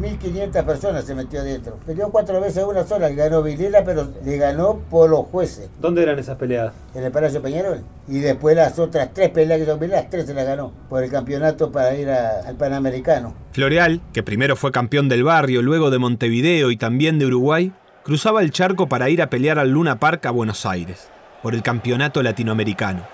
1.500 0.00 0.64
personas 0.64 1.04
se 1.04 1.16
metió 1.16 1.40
adentro. 1.40 1.76
Peleó 1.84 2.10
cuatro 2.12 2.40
veces 2.40 2.62
una 2.64 2.84
sola, 2.86 3.10
y 3.10 3.16
ganó 3.16 3.42
Vilela, 3.42 3.82
pero 3.82 4.06
le 4.24 4.36
ganó 4.36 4.78
por 4.88 5.10
los 5.10 5.26
jueces. 5.26 5.68
¿Dónde 5.80 6.04
eran 6.04 6.16
esas 6.20 6.36
peleadas? 6.36 6.74
En 6.94 7.02
el 7.02 7.10
Palacio 7.10 7.42
Peñarol. 7.42 7.80
Y 8.06 8.20
después 8.20 8.54
las 8.54 8.78
otras 8.78 9.12
tres 9.12 9.30
peleas 9.30 9.58
que 9.60 9.64
Vilela, 9.74 9.96
las 10.02 10.08
tres 10.10 10.26
se 10.26 10.34
las 10.34 10.46
ganó 10.46 10.70
por 10.88 11.02
el 11.02 11.10
campeonato 11.10 11.72
para 11.72 11.96
ir 11.96 12.08
a- 12.08 12.42
al 12.46 12.54
Panamericano. 12.54 13.34
Floreal, 13.50 14.00
que 14.12 14.22
primero 14.22 14.54
fue 14.54 14.70
campeón 14.70 15.08
del 15.08 15.24
barrio, 15.24 15.60
luego 15.60 15.90
de 15.90 15.98
Montevideo 15.98 16.70
y 16.70 16.76
también 16.76 17.18
de 17.18 17.26
Uruguay, 17.26 17.72
cruzaba 18.08 18.40
el 18.40 18.52
charco 18.52 18.88
para 18.88 19.10
ir 19.10 19.20
a 19.20 19.28
pelear 19.28 19.58
al 19.58 19.68
Luna 19.68 20.00
Park 20.00 20.24
a 20.24 20.30
Buenos 20.30 20.64
Aires, 20.64 21.10
por 21.42 21.54
el 21.54 21.62
campeonato 21.62 22.22
latinoamericano. 22.22 23.06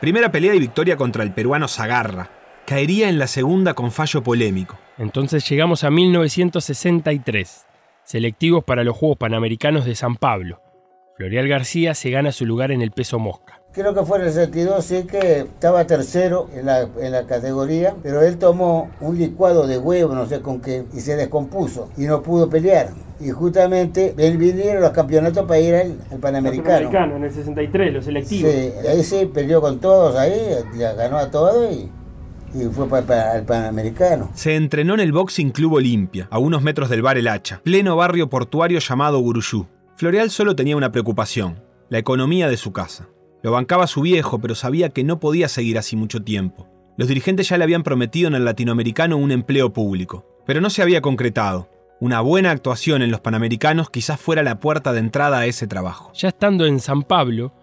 Primera 0.00 0.30
pelea 0.30 0.54
y 0.54 0.60
victoria 0.60 0.96
contra 0.96 1.24
el 1.24 1.32
peruano 1.32 1.66
Zagarra. 1.66 2.30
Caería 2.64 3.08
en 3.08 3.18
la 3.18 3.26
segunda 3.26 3.74
con 3.74 3.90
fallo 3.90 4.22
polémico. 4.22 4.78
Entonces 4.98 5.48
llegamos 5.48 5.82
a 5.82 5.90
1963, 5.90 7.66
selectivos 8.04 8.62
para 8.62 8.84
los 8.84 8.96
Juegos 8.96 9.18
Panamericanos 9.18 9.84
de 9.84 9.96
San 9.96 10.14
Pablo. 10.14 10.62
Florial 11.16 11.48
García 11.48 11.96
se 11.96 12.10
gana 12.10 12.30
su 12.30 12.46
lugar 12.46 12.70
en 12.70 12.82
el 12.82 12.92
peso 12.92 13.18
mosca. 13.18 13.60
Creo 13.72 13.94
que 13.94 14.04
fue 14.04 14.20
en 14.20 14.26
el 14.26 14.32
62, 14.32 14.84
sí 14.84 15.08
que 15.10 15.40
estaba 15.40 15.88
tercero 15.88 16.48
en 16.54 16.66
la, 16.66 16.82
en 16.82 17.10
la 17.10 17.26
categoría, 17.26 17.96
pero 18.00 18.22
él 18.22 18.38
tomó 18.38 18.92
un 19.00 19.18
licuado 19.18 19.66
de 19.66 19.76
huevo, 19.76 20.14
no 20.14 20.24
sé 20.26 20.40
con 20.40 20.60
qué, 20.60 20.84
y 20.94 21.00
se 21.00 21.16
descompuso 21.16 21.90
y 21.96 22.02
no 22.02 22.22
pudo 22.22 22.48
pelear. 22.48 22.90
Y 23.18 23.30
justamente 23.30 24.14
él 24.18 24.36
vinieron 24.36 24.82
los 24.82 24.90
campeonatos 24.90 25.46
para 25.46 25.58
ir 25.58 25.74
al, 25.74 25.98
al 26.10 26.18
Panamericano. 26.18 27.16
en 27.16 27.24
el 27.24 27.32
63, 27.32 27.92
los 27.94 28.04
Sí, 28.26 28.44
ahí 28.44 29.02
sí 29.02 29.30
peleó 29.32 29.60
con 29.60 29.80
todos 29.80 30.16
ahí, 30.16 30.38
ya 30.76 30.92
ganó 30.92 31.16
a 31.16 31.30
todos 31.30 31.72
y, 31.72 31.90
y 32.54 32.64
fue 32.66 32.88
para, 32.88 33.36
el 33.36 33.44
Panamericano. 33.44 34.30
Se 34.34 34.54
entrenó 34.54 34.94
en 34.94 35.00
el 35.00 35.12
Boxing 35.12 35.50
Club 35.50 35.74
Olimpia, 35.74 36.28
a 36.30 36.38
unos 36.38 36.62
metros 36.62 36.90
del 36.90 37.02
bar 37.02 37.16
El 37.16 37.28
Hacha, 37.28 37.60
pleno 37.64 37.96
barrio 37.96 38.28
portuario 38.28 38.80
llamado 38.80 39.18
Guruyú. 39.20 39.66
Floreal 39.96 40.30
solo 40.30 40.54
tenía 40.54 40.76
una 40.76 40.92
preocupación, 40.92 41.62
la 41.88 41.98
economía 41.98 42.48
de 42.48 42.58
su 42.58 42.72
casa. 42.72 43.08
Lo 43.42 43.52
bancaba 43.52 43.86
su 43.86 44.02
viejo, 44.02 44.40
pero 44.40 44.54
sabía 44.54 44.90
que 44.90 45.04
no 45.04 45.20
podía 45.20 45.48
seguir 45.48 45.78
así 45.78 45.96
mucho 45.96 46.22
tiempo. 46.22 46.68
Los 46.98 47.08
dirigentes 47.08 47.48
ya 47.48 47.56
le 47.58 47.64
habían 47.64 47.82
prometido 47.82 48.28
en 48.28 48.34
el 48.34 48.44
latinoamericano 48.44 49.16
un 49.16 49.30
empleo 49.30 49.72
público, 49.72 50.26
pero 50.46 50.60
no 50.60 50.68
se 50.68 50.82
había 50.82 51.00
concretado. 51.00 51.68
Una 51.98 52.20
buena 52.20 52.50
actuación 52.50 53.00
en 53.00 53.10
los 53.10 53.20
Panamericanos 53.20 53.88
quizás 53.88 54.20
fuera 54.20 54.42
la 54.42 54.60
puerta 54.60 54.92
de 54.92 55.00
entrada 55.00 55.38
a 55.38 55.46
ese 55.46 55.66
trabajo. 55.66 56.12
Ya 56.12 56.28
estando 56.28 56.66
en 56.66 56.78
San 56.78 57.02
Pablo, 57.02 57.54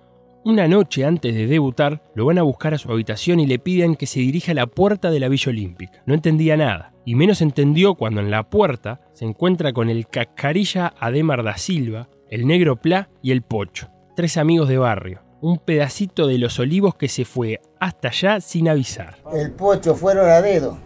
una 0.44 0.68
noche 0.68 1.06
antes 1.06 1.36
de 1.36 1.46
debutar, 1.46 2.02
lo 2.16 2.26
van 2.26 2.40
a 2.40 2.42
buscar 2.42 2.74
a 2.74 2.80
su 2.80 2.92
habitación 2.92 3.40
y 3.40 3.46
le 3.46 3.60
piden 3.60 3.96
que 3.96 4.08
se 4.08 4.22
dirija 4.22 4.54
a 4.54 4.56
la 4.56 4.66
puerta 4.66 5.12
de 5.12 5.20
la 5.20 5.30
Villa 5.30 5.52
Olímpica. 5.52 6.02
No 6.08 6.16
entendía 6.16 6.58
nada, 6.58 6.94
y 7.06 7.14
menos 7.14 7.44
entendió 7.44 7.94
cuando 7.94 8.22
en 8.22 8.32
la 8.32 8.50
puerta 8.50 9.02
se 9.14 9.26
encuentra 9.26 9.72
con 9.72 9.92
el 9.92 10.08
cascarilla 10.08 10.96
Ademar 11.00 11.44
da 11.44 11.56
Silva, 11.58 12.10
el 12.32 12.48
negro 12.48 12.78
Pla 12.78 13.10
y 13.22 13.34
el 13.34 13.44
Pocho, 13.44 13.90
tres 14.16 14.38
amigos 14.38 14.68
de 14.68 14.80
barrio, 14.80 15.22
un 15.42 15.60
pedacito 15.60 16.26
de 16.26 16.40
los 16.40 16.58
olivos 16.58 16.96
que 16.96 17.08
se 17.08 17.24
fue 17.24 17.62
hasta 17.80 18.08
allá 18.08 18.42
sin 18.42 18.68
avisar. 18.68 19.18
El 19.32 19.52
pocho 19.52 19.94
fueron 19.94 20.28
a 20.28 20.42
dedo. 20.42 20.80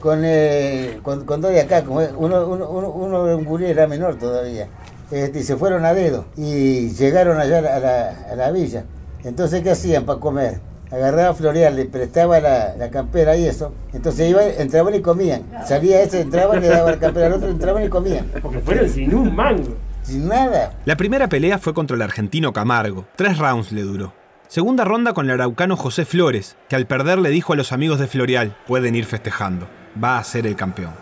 Con, 0.00 0.20
eh, 0.24 1.00
con, 1.02 1.24
con 1.24 1.40
dos 1.40 1.50
de 1.50 1.60
acá, 1.60 1.82
como 1.82 2.00
uno, 2.16 2.46
uno, 2.46 2.68
uno, 2.68 2.90
uno 2.90 3.36
un 3.36 3.44
gurí 3.44 3.66
era 3.66 3.86
menor 3.86 4.16
todavía. 4.16 4.68
Este, 5.10 5.40
y 5.40 5.42
se 5.42 5.56
fueron 5.56 5.84
a 5.84 5.94
dedo 5.94 6.26
y 6.36 6.90
llegaron 6.90 7.38
allá 7.38 7.58
a 7.58 7.80
la, 7.80 8.10
a 8.32 8.36
la 8.36 8.50
villa. 8.50 8.84
Entonces, 9.24 9.62
¿qué 9.62 9.70
hacían 9.70 10.04
para 10.04 10.20
comer? 10.20 10.60
Agarraba 10.90 11.30
a 11.30 11.34
Floreal, 11.34 11.76
le 11.76 11.84
prestaba 11.86 12.40
la, 12.40 12.74
la 12.76 12.90
campera 12.90 13.36
y 13.36 13.46
eso. 13.46 13.72
Entonces 13.92 14.30
iban, 14.30 14.44
entraban 14.58 14.94
y 14.94 15.00
comían. 15.00 15.42
Salía 15.66 16.00
ese, 16.02 16.20
entraban, 16.20 16.60
le 16.60 16.68
daba 16.68 16.92
la 16.92 16.98
campera 16.98 17.26
al 17.26 17.34
otro, 17.34 17.48
entraban 17.48 17.84
y 17.84 17.88
comían. 17.88 18.26
Porque 18.40 18.60
fueron 18.60 18.88
sin 18.88 19.14
un 19.14 19.34
mango. 19.34 19.76
Sin 20.02 20.28
nada. 20.28 20.72
La 20.86 20.96
primera 20.96 21.28
pelea 21.28 21.58
fue 21.58 21.74
contra 21.74 21.96
el 21.96 22.02
argentino 22.02 22.52
Camargo. 22.52 23.04
Tres 23.16 23.38
rounds 23.38 23.72
le 23.72 23.82
duró. 23.82 24.14
Segunda 24.46 24.84
ronda 24.84 25.12
con 25.12 25.26
el 25.26 25.32
araucano 25.32 25.76
José 25.76 26.06
Flores, 26.06 26.56
que 26.70 26.76
al 26.76 26.86
perder 26.86 27.18
le 27.18 27.28
dijo 27.28 27.52
a 27.52 27.56
los 27.56 27.72
amigos 27.72 27.98
de 27.98 28.06
Floreal, 28.06 28.56
pueden 28.66 28.94
ir 28.94 29.04
festejando, 29.04 29.68
va 30.02 30.18
a 30.18 30.24
ser 30.24 30.46
el 30.46 30.56
campeón. 30.56 30.92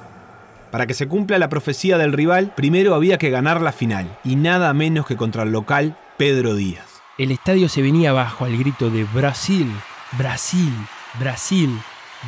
Para 0.71 0.87
que 0.87 0.95
se 0.95 1.09
cumpla 1.09 1.39
la 1.39 1.49
profecía 1.49 1.97
del 1.99 2.13
rival, 2.13 2.53
primero 2.55 2.95
había 2.95 3.19
que 3.19 3.31
ganar 3.31 3.61
la 3.61 3.73
final, 3.73 4.19
y 4.25 4.37
nada 4.37 4.73
menos 4.75 5.07
que 5.07 5.17
contra 5.17 5.45
el 5.45 5.53
local 5.53 5.97
Pedro 6.17 6.55
Díaz. 6.55 7.03
El 7.19 7.31
estadio 7.31 7.69
se 7.69 7.83
venía 7.83 8.11
abajo 8.11 8.45
al 8.45 8.57
grito 8.59 8.91
de 8.91 9.05
Brasil, 9.05 9.71
Brasil, 10.19 10.73
Brasil. 11.19 11.71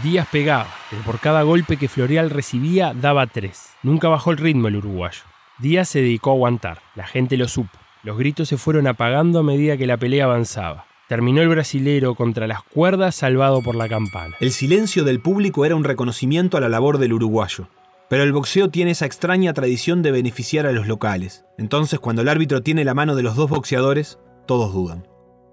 Díaz 0.02 0.28
pegaba, 0.30 0.68
pero 0.90 1.02
por 1.02 1.18
cada 1.18 1.42
golpe 1.42 1.76
que 1.76 1.88
Floreal 1.88 2.30
recibía 2.30 2.94
daba 2.94 3.26
tres. 3.26 3.70
Nunca 3.82 4.08
bajó 4.08 4.30
el 4.30 4.38
ritmo 4.38 4.68
el 4.68 4.76
uruguayo. 4.76 5.22
Díaz 5.58 5.88
se 5.88 6.00
dedicó 6.00 6.30
a 6.30 6.34
aguantar, 6.34 6.78
la 6.94 7.06
gente 7.06 7.36
lo 7.36 7.48
supo. 7.48 7.78
Los 8.02 8.16
gritos 8.16 8.48
se 8.48 8.56
fueron 8.56 8.86
apagando 8.86 9.40
a 9.40 9.42
medida 9.42 9.76
que 9.76 9.86
la 9.86 9.96
pelea 9.96 10.24
avanzaba. 10.24 10.87
Terminó 11.08 11.40
el 11.40 11.48
brasilero 11.48 12.14
contra 12.14 12.46
las 12.46 12.62
cuerdas 12.62 13.14
salvado 13.14 13.62
por 13.62 13.74
la 13.74 13.88
campana. 13.88 14.36
El 14.40 14.52
silencio 14.52 15.04
del 15.04 15.20
público 15.20 15.64
era 15.64 15.74
un 15.74 15.84
reconocimiento 15.84 16.58
a 16.58 16.60
la 16.60 16.68
labor 16.68 16.98
del 16.98 17.14
uruguayo. 17.14 17.68
Pero 18.10 18.24
el 18.24 18.32
boxeo 18.32 18.68
tiene 18.68 18.90
esa 18.90 19.06
extraña 19.06 19.54
tradición 19.54 20.02
de 20.02 20.12
beneficiar 20.12 20.66
a 20.66 20.72
los 20.72 20.86
locales. 20.86 21.46
Entonces, 21.56 21.98
cuando 21.98 22.20
el 22.20 22.28
árbitro 22.28 22.62
tiene 22.62 22.84
la 22.84 22.92
mano 22.92 23.16
de 23.16 23.22
los 23.22 23.36
dos 23.36 23.48
boxeadores, 23.48 24.18
todos 24.46 24.74
dudan. 24.74 25.08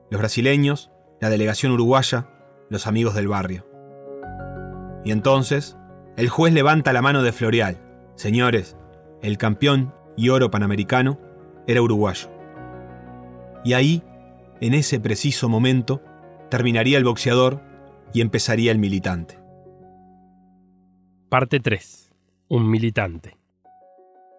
Los 0.09 0.19
brasileños, 0.19 0.91
la 1.21 1.29
delegación 1.29 1.71
uruguaya, 1.71 2.27
los 2.69 2.85
amigos 2.85 3.15
del 3.15 3.29
barrio. 3.29 3.65
Y 5.05 5.11
entonces, 5.11 5.77
el 6.17 6.27
juez 6.27 6.53
levanta 6.53 6.91
la 6.91 7.01
mano 7.01 7.23
de 7.23 7.31
Floreal. 7.31 7.77
Señores, 8.15 8.75
el 9.21 9.37
campeón 9.37 9.93
y 10.17 10.29
oro 10.29 10.51
panamericano 10.51 11.17
era 11.65 11.81
uruguayo. 11.81 12.29
Y 13.63 13.73
ahí, 13.73 14.03
en 14.61 14.73
ese 14.73 14.99
preciso 14.99 15.49
momento, 15.49 16.01
terminaría 16.49 16.97
el 16.97 17.03
boxeador 17.03 17.61
y 18.13 18.21
empezaría 18.21 18.71
el 18.71 18.79
militante. 18.79 19.39
Parte 21.29 21.59
3. 21.59 22.11
Un 22.47 22.69
militante. 22.69 23.37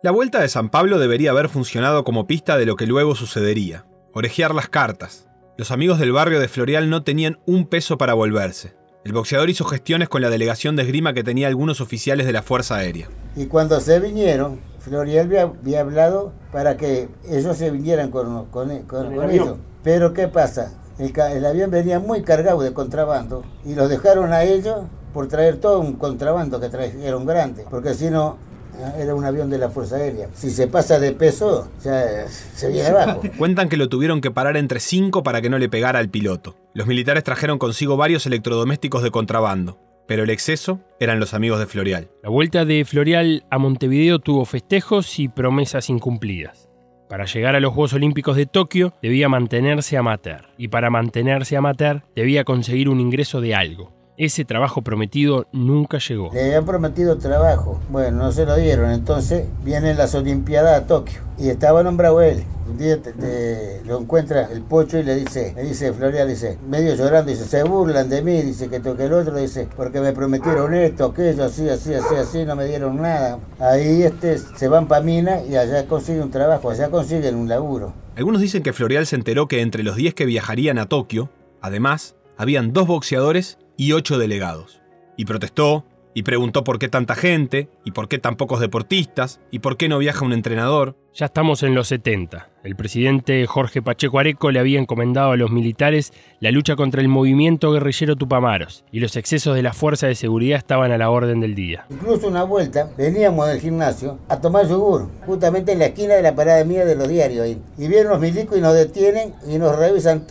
La 0.02 0.10
vuelta 0.12 0.40
de 0.40 0.48
San 0.48 0.70
Pablo 0.70 0.98
debería 0.98 1.32
haber 1.32 1.48
funcionado 1.48 2.04
como 2.04 2.26
pista 2.26 2.56
de 2.56 2.66
lo 2.66 2.76
que 2.76 2.86
luego 2.86 3.14
sucedería. 3.14 3.86
Orejear 4.12 4.54
las 4.54 4.68
cartas. 4.68 5.28
Los 5.58 5.70
amigos 5.70 5.98
del 5.98 6.12
barrio 6.12 6.38
de 6.38 6.48
Floreal 6.48 6.88
no 6.90 7.02
tenían 7.02 7.38
un 7.46 7.66
peso 7.66 7.98
para 7.98 8.14
volverse. 8.14 8.76
El 9.04 9.12
boxeador 9.12 9.50
hizo 9.50 9.64
gestiones 9.64 10.08
con 10.08 10.22
la 10.22 10.30
delegación 10.30 10.76
de 10.76 10.82
esgrima 10.82 11.14
que 11.14 11.24
tenía 11.24 11.48
algunos 11.48 11.80
oficiales 11.80 12.26
de 12.26 12.32
la 12.32 12.42
Fuerza 12.42 12.76
Aérea. 12.76 13.08
Y 13.36 13.46
cuando 13.46 13.80
se 13.80 14.00
vinieron, 14.00 14.60
Florial 14.78 15.26
había, 15.26 15.42
había 15.42 15.80
hablado 15.80 16.32
para 16.52 16.76
que 16.76 17.08
ellos 17.28 17.56
se 17.56 17.70
vinieran 17.70 18.10
con, 18.10 18.46
con, 18.46 18.68
con, 18.82 19.14
con 19.14 19.30
ellos. 19.30 19.56
Pero 19.86 20.12
¿qué 20.12 20.26
pasa? 20.26 20.72
El, 20.98 21.46
avión 21.46 21.70
venía 21.70 22.00
muy 22.00 22.22
cargado 22.22 22.60
de 22.60 22.72
contrabando 22.72 23.44
y 23.64 23.76
los 23.76 23.88
dejaron 23.88 24.32
a 24.32 24.42
ellos 24.42 24.80
por 25.14 25.28
traer 25.28 25.58
todo 25.58 25.78
un 25.78 25.92
contrabando 25.92 26.58
que 26.58 26.68
trajeron 26.68 27.24
grande, 27.24 27.64
porque 27.70 27.94
si 27.94 28.10
no 28.10 28.36
eh, 28.80 29.02
era 29.02 29.14
un 29.14 29.24
avión 29.24 29.48
de 29.48 29.58
la 29.58 29.70
Fuerza 29.70 29.94
Aérea. 29.94 30.28
Si 30.34 30.50
se 30.50 30.66
pasa 30.66 30.98
de 30.98 31.12
peso, 31.12 31.68
ya 31.84 32.02
eh, 32.02 32.26
se 32.28 32.68
viene 32.68 32.88
abajo. 32.88 33.22
Cuentan 33.38 33.68
que 33.68 33.76
lo 33.76 33.88
tuvieron 33.88 34.20
que 34.20 34.32
parar 34.32 34.56
entre 34.56 34.80
cinco 34.80 35.22
para 35.22 35.40
que 35.40 35.50
no 35.50 35.56
le 35.56 35.68
pegara 35.68 36.00
al 36.00 36.08
piloto. 36.08 36.56
Los 36.74 36.88
militares 36.88 37.22
trajeron 37.22 37.60
consigo 37.60 37.96
varios 37.96 38.26
electrodomésticos 38.26 39.04
de 39.04 39.12
contrabando, 39.12 39.78
pero 40.08 40.24
el 40.24 40.30
exceso 40.30 40.80
eran 40.98 41.20
los 41.20 41.32
amigos 41.32 41.60
de 41.60 41.66
Floreal. 41.66 42.10
La 42.24 42.28
vuelta 42.28 42.64
de 42.64 42.84
Floreal 42.84 43.44
a 43.52 43.58
Montevideo 43.58 44.18
tuvo 44.18 44.46
festejos 44.46 45.20
y 45.20 45.28
promesas 45.28 45.90
incumplidas. 45.90 46.65
Para 47.08 47.24
llegar 47.24 47.54
a 47.54 47.60
los 47.60 47.72
Juegos 47.72 47.92
Olímpicos 47.92 48.36
de 48.36 48.46
Tokio 48.46 48.92
debía 49.00 49.28
mantenerse 49.28 49.96
amateur, 49.96 50.48
y 50.58 50.68
para 50.68 50.90
mantenerse 50.90 51.56
amateur 51.56 52.02
debía 52.16 52.44
conseguir 52.44 52.88
un 52.88 53.00
ingreso 53.00 53.40
de 53.40 53.54
algo. 53.54 53.95
Ese 54.18 54.46
trabajo 54.46 54.80
prometido 54.82 55.46
nunca 55.52 55.98
llegó. 55.98 56.30
Le 56.32 56.44
habían 56.46 56.64
prometido 56.64 57.18
trabajo. 57.18 57.78
Bueno, 57.90 58.16
no 58.18 58.32
se 58.32 58.46
lo 58.46 58.56
dieron. 58.56 58.90
Entonces 58.90 59.46
vienen 59.62 59.98
las 59.98 60.14
Olimpiadas 60.14 60.80
a 60.82 60.86
Tokio. 60.86 61.20
Y 61.38 61.50
estaba 61.50 61.82
nombrado 61.82 62.22
él. 62.22 62.42
Un 62.66 62.78
día 62.78 63.00
te- 63.00 63.12
te- 63.12 63.82
lo 63.84 64.00
encuentra 64.00 64.50
el 64.50 64.62
pocho 64.62 64.98
y 64.98 65.02
le 65.02 65.14
dice, 65.16 65.52
le 65.54 65.64
dice 65.64 65.92
Florial, 65.92 66.26
dice, 66.28 66.58
medio 66.66 66.94
llorando, 66.94 67.30
dice, 67.30 67.44
se 67.44 67.62
burlan 67.62 68.08
de 68.08 68.22
mí, 68.22 68.40
dice 68.42 68.68
que 68.68 68.80
toque 68.80 69.04
el 69.04 69.12
otro, 69.12 69.36
dice, 69.36 69.68
porque 69.76 70.00
me 70.00 70.12
prometieron 70.12 70.72
esto, 70.74 71.04
aquello, 71.04 71.44
así, 71.44 71.68
así, 71.68 71.92
así, 71.94 72.14
así, 72.16 72.44
no 72.44 72.56
me 72.56 72.64
dieron 72.64 72.96
nada. 73.00 73.38
Ahí 73.60 74.02
este 74.02 74.38
se 74.38 74.66
van 74.68 74.88
para 74.88 75.02
Mina 75.02 75.42
y 75.44 75.54
allá 75.56 75.86
consiguen 75.86 76.22
un 76.22 76.30
trabajo, 76.30 76.70
allá 76.70 76.90
consiguen 76.90 77.36
un 77.36 77.48
laburo. 77.48 77.92
Algunos 78.16 78.40
dicen 78.40 78.62
que 78.62 78.72
Floreal 78.72 79.06
se 79.06 79.14
enteró 79.14 79.46
que 79.46 79.60
entre 79.60 79.82
los 79.84 79.94
10 79.94 80.14
que 80.14 80.24
viajarían 80.24 80.78
a 80.78 80.86
Tokio, 80.88 81.28
además, 81.60 82.16
habían 82.38 82.72
dos 82.72 82.86
boxeadores 82.88 83.58
y 83.76 83.92
ocho 83.92 84.18
delegados. 84.18 84.80
Y 85.16 85.24
protestó, 85.24 85.84
y 86.16 86.22
preguntó 86.22 86.64
por 86.64 86.78
qué 86.78 86.88
tanta 86.88 87.14
gente, 87.14 87.68
y 87.84 87.90
por 87.90 88.08
qué 88.08 88.18
tan 88.18 88.36
pocos 88.36 88.58
deportistas, 88.58 89.40
y 89.50 89.58
por 89.58 89.76
qué 89.76 89.90
no 89.90 89.98
viaja 89.98 90.24
un 90.24 90.32
entrenador. 90.32 90.96
Ya 91.12 91.26
estamos 91.26 91.62
en 91.62 91.74
los 91.74 91.88
70. 91.88 92.48
El 92.64 92.74
presidente 92.74 93.46
Jorge 93.46 93.82
Pacheco 93.82 94.18
Areco 94.18 94.50
le 94.50 94.58
había 94.58 94.80
encomendado 94.80 95.32
a 95.32 95.36
los 95.36 95.50
militares 95.50 96.14
la 96.40 96.50
lucha 96.50 96.74
contra 96.74 97.02
el 97.02 97.08
movimiento 97.08 97.70
guerrillero 97.70 98.16
Tupamaros, 98.16 98.84
y 98.90 99.00
los 99.00 99.14
excesos 99.16 99.54
de 99.54 99.62
la 99.62 99.74
fuerza 99.74 100.06
de 100.06 100.14
seguridad 100.14 100.56
estaban 100.56 100.90
a 100.90 100.96
la 100.96 101.10
orden 101.10 101.40
del 101.40 101.54
día. 101.54 101.84
Incluso 101.90 102.28
una 102.28 102.44
vuelta 102.44 102.90
veníamos 102.96 103.48
del 103.48 103.60
gimnasio 103.60 104.18
a 104.30 104.40
tomar 104.40 104.66
yogur, 104.66 105.10
justamente 105.26 105.72
en 105.72 105.80
la 105.80 105.86
esquina 105.86 106.14
de 106.14 106.22
la 106.22 106.34
parada 106.34 106.64
mía 106.64 106.86
de 106.86 106.96
los 106.96 107.08
diarios 107.08 107.44
ahí. 107.44 107.62
Y 107.76 107.88
vienen 107.88 108.08
los 108.08 108.20
milicos 108.20 108.56
y 108.56 108.62
nos 108.62 108.72
detienen 108.72 109.34
y 109.46 109.58
nos 109.58 109.76
revisan 109.76 110.26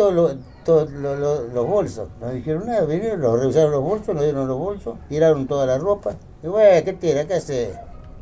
todos 0.66 0.92
los 0.92 1.20
todos 1.20 1.54
los 1.54 1.68
bolsos. 1.68 2.10
No 2.20 2.32
dijeron 2.32 2.66
nada, 2.66 2.86
vinieron, 2.86 3.22
nos 3.22 3.40
revisaron 3.40 3.72
los 3.72 3.82
bolsos, 3.82 4.14
nos 4.14 4.24
dieron 4.24 4.48
los 4.48 4.58
bolsos, 4.58 4.98
tiraron 5.08 5.48
toda 5.48 5.66
la 5.66 5.78
ropa. 5.78 6.16
Y 6.44 6.48
bueno, 6.48 6.84
¿qué 6.84 6.94
tira? 6.94 7.26
¿Qué 7.26 7.36
hace? 7.36 7.74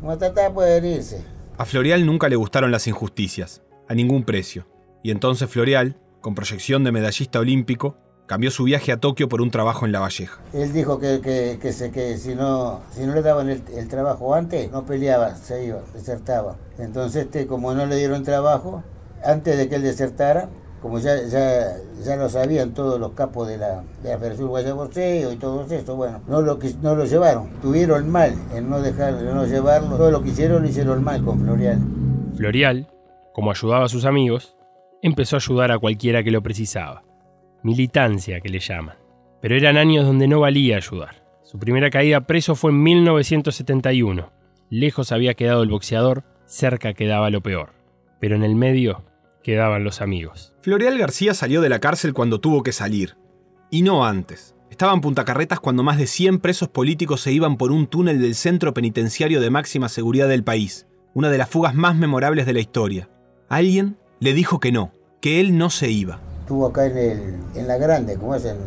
Matatá 0.01 0.53
puede 0.53 0.87
irse. 0.87 1.23
A 1.57 1.65
Florial 1.65 2.05
nunca 2.05 2.29
le 2.29 2.35
gustaron 2.35 2.71
las 2.71 2.87
injusticias, 2.87 3.63
a 3.87 3.95
ningún 3.95 4.23
precio. 4.23 4.67
Y 5.01 5.11
entonces 5.11 5.49
Florial, 5.49 5.97
con 6.21 6.35
proyección 6.35 6.83
de 6.83 6.91
medallista 6.91 7.39
olímpico, 7.39 7.97
cambió 8.25 8.51
su 8.51 8.63
viaje 8.63 8.91
a 8.91 8.97
Tokio 8.97 9.29
por 9.29 9.41
un 9.41 9.51
trabajo 9.51 9.85
en 9.85 9.91
La 9.91 9.99
Valleja. 9.99 10.39
Él 10.53 10.73
dijo 10.73 10.99
que, 10.99 11.21
que, 11.21 11.59
que, 11.61 11.73
se, 11.73 11.91
que 11.91 12.17
si, 12.17 12.35
no, 12.35 12.81
si 12.93 13.05
no 13.05 13.13
le 13.13 13.21
daban 13.21 13.49
el, 13.49 13.63
el, 13.75 13.87
trabajo 13.87 14.33
antes, 14.33 14.71
no 14.71 14.85
peleaba, 14.85 15.35
se 15.35 15.65
iba, 15.65 15.81
desertaba. 15.93 16.55
Entonces, 16.79 17.25
este, 17.25 17.47
como 17.47 17.73
no 17.73 17.85
le 17.85 17.97
dieron 17.97 18.23
trabajo, 18.23 18.83
antes 19.23 19.57
de 19.57 19.69
que 19.69 19.75
él 19.75 19.83
desertara, 19.83 20.49
como 20.83 20.99
ya, 20.99 21.15
ya, 21.27 21.77
ya 22.03 22.17
lo 22.17 22.27
sabían 22.27 22.73
todos 22.73 22.99
los 22.99 23.13
capos 23.13 23.47
de 23.47 23.57
la, 23.57 23.85
de 24.03 24.09
la 24.09 24.17
Federación 24.17 24.43
Uruguaya 24.43 24.73
Boxeo 24.73 25.31
y 25.31 25.37
todo 25.37 25.65
eso, 25.65 25.95
bueno, 25.95 26.21
no 26.27 26.41
lo, 26.41 26.59
no 26.81 26.93
lo 26.93 27.05
llevaron. 27.05 27.51
Tuvieron 27.61 28.09
mal 28.09 28.35
en 28.53 28.69
no 28.69 28.81
dejar, 28.81 29.13
en 29.13 29.33
no 29.33 29.45
llevarlo. 29.45 29.95
Todo 29.95 30.11
lo 30.11 30.21
que 30.21 30.31
hicieron 30.31 30.61
lo 30.61 30.67
hicieron 30.67 31.01
mal 31.01 31.23
con 31.23 31.39
Florial. 31.39 31.79
Florial, 32.35 32.89
como 33.33 33.49
ayudaba 33.49 33.85
a 33.85 33.87
sus 33.87 34.03
amigos, 34.03 34.57
empezó 35.01 35.37
a 35.37 35.39
ayudar 35.39 35.71
a 35.71 35.79
cualquiera 35.79 36.21
que 36.21 36.31
lo 36.31 36.43
precisaba. 36.43 37.03
Militancia, 37.63 38.41
que 38.41 38.49
le 38.49 38.59
llaman. 38.59 38.97
Pero 39.41 39.55
eran 39.55 39.77
años 39.77 40.05
donde 40.05 40.27
no 40.27 40.41
valía 40.41 40.75
ayudar. 40.75 41.23
Su 41.43 41.59
primera 41.59 41.91
caída 41.91 42.27
preso 42.27 42.55
fue 42.55 42.71
en 42.71 42.83
1971. 42.83 44.33
Lejos 44.69 45.13
había 45.13 45.33
quedado 45.33 45.63
el 45.63 45.69
boxeador, 45.69 46.25
cerca 46.45 46.93
quedaba 46.93 47.29
lo 47.29 47.39
peor. 47.39 47.69
Pero 48.19 48.35
en 48.35 48.43
el 48.43 48.55
medio 48.55 49.05
quedaban 49.43 49.83
los 49.83 50.01
amigos. 50.01 50.55
Floreal 50.61 50.97
García 50.97 51.33
salió 51.33 51.61
de 51.61 51.69
la 51.69 51.79
cárcel 51.79 52.13
cuando 52.13 52.39
tuvo 52.39 52.63
que 52.63 52.71
salir. 52.71 53.17
Y 53.69 53.83
no 53.83 54.05
antes. 54.05 54.55
Estaba 54.69 54.93
en 54.93 55.01
Punta 55.01 55.25
Carretas 55.25 55.59
cuando 55.59 55.83
más 55.83 55.99
de 55.99 56.07
100 56.07 56.39
presos 56.39 56.69
políticos 56.69 57.21
se 57.21 57.31
iban 57.31 57.57
por 57.57 57.71
un 57.71 57.85
túnel 57.85 58.19
del 58.19 58.33
centro 58.33 58.73
penitenciario 58.73 59.39
de 59.39 59.51
máxima 59.51 59.87
seguridad 59.89 60.27
del 60.27 60.43
país, 60.43 60.87
una 61.13 61.29
de 61.29 61.37
las 61.37 61.49
fugas 61.49 61.75
más 61.75 61.95
memorables 61.95 62.47
de 62.47 62.53
la 62.53 62.59
historia. 62.59 63.09
Alguien 63.49 63.97
le 64.19 64.33
dijo 64.33 64.59
que 64.59 64.71
no, 64.71 64.93
que 65.21 65.39
él 65.39 65.57
no 65.57 65.69
se 65.69 65.91
iba. 65.91 66.19
Estuvo 66.39 66.65
acá 66.65 66.87
en, 66.87 66.97
el, 66.97 67.35
en 67.55 67.67
la 67.67 67.77
grande, 67.77 68.17
como 68.17 68.33
es 68.33 68.45
en, 68.45 68.57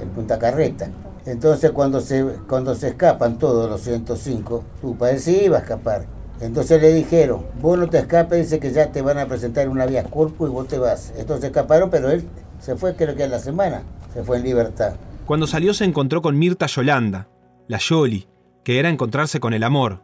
en 0.00 0.08
Punta 0.10 0.38
Carreta. 0.38 0.90
Entonces 1.26 1.72
cuando 1.72 2.00
se, 2.00 2.24
cuando 2.46 2.74
se 2.74 2.88
escapan 2.88 3.38
todos 3.38 3.68
los 3.68 3.80
105, 3.80 4.64
su 4.80 4.96
padre 4.96 5.18
se 5.18 5.44
iba 5.44 5.58
a 5.58 5.60
escapar. 5.60 6.17
Entonces 6.40 6.80
le 6.80 6.92
dijeron, 6.92 7.46
vos 7.60 7.78
no 7.78 7.88
te 7.88 7.98
escapes, 7.98 8.38
dice 8.38 8.60
que 8.60 8.72
ya 8.72 8.92
te 8.92 9.02
van 9.02 9.18
a 9.18 9.26
presentar 9.26 9.68
una 9.68 9.86
vía 9.86 10.04
corpus 10.04 10.48
y 10.48 10.52
vos 10.52 10.68
te 10.68 10.78
vas. 10.78 11.12
Entonces 11.16 11.46
escaparon, 11.46 11.90
pero 11.90 12.10
él 12.10 12.24
se 12.60 12.76
fue 12.76 12.94
creo 12.94 13.16
que 13.16 13.24
a 13.24 13.28
la 13.28 13.38
semana, 13.38 13.82
se 14.14 14.22
fue 14.22 14.36
en 14.36 14.44
libertad. 14.44 14.94
Cuando 15.26 15.46
salió 15.46 15.74
se 15.74 15.84
encontró 15.84 16.22
con 16.22 16.38
Mirta 16.38 16.66
Yolanda, 16.66 17.28
la 17.66 17.78
Yoli, 17.78 18.28
que 18.64 18.78
era 18.78 18.88
encontrarse 18.88 19.40
con 19.40 19.52
el 19.52 19.64
amor, 19.64 20.02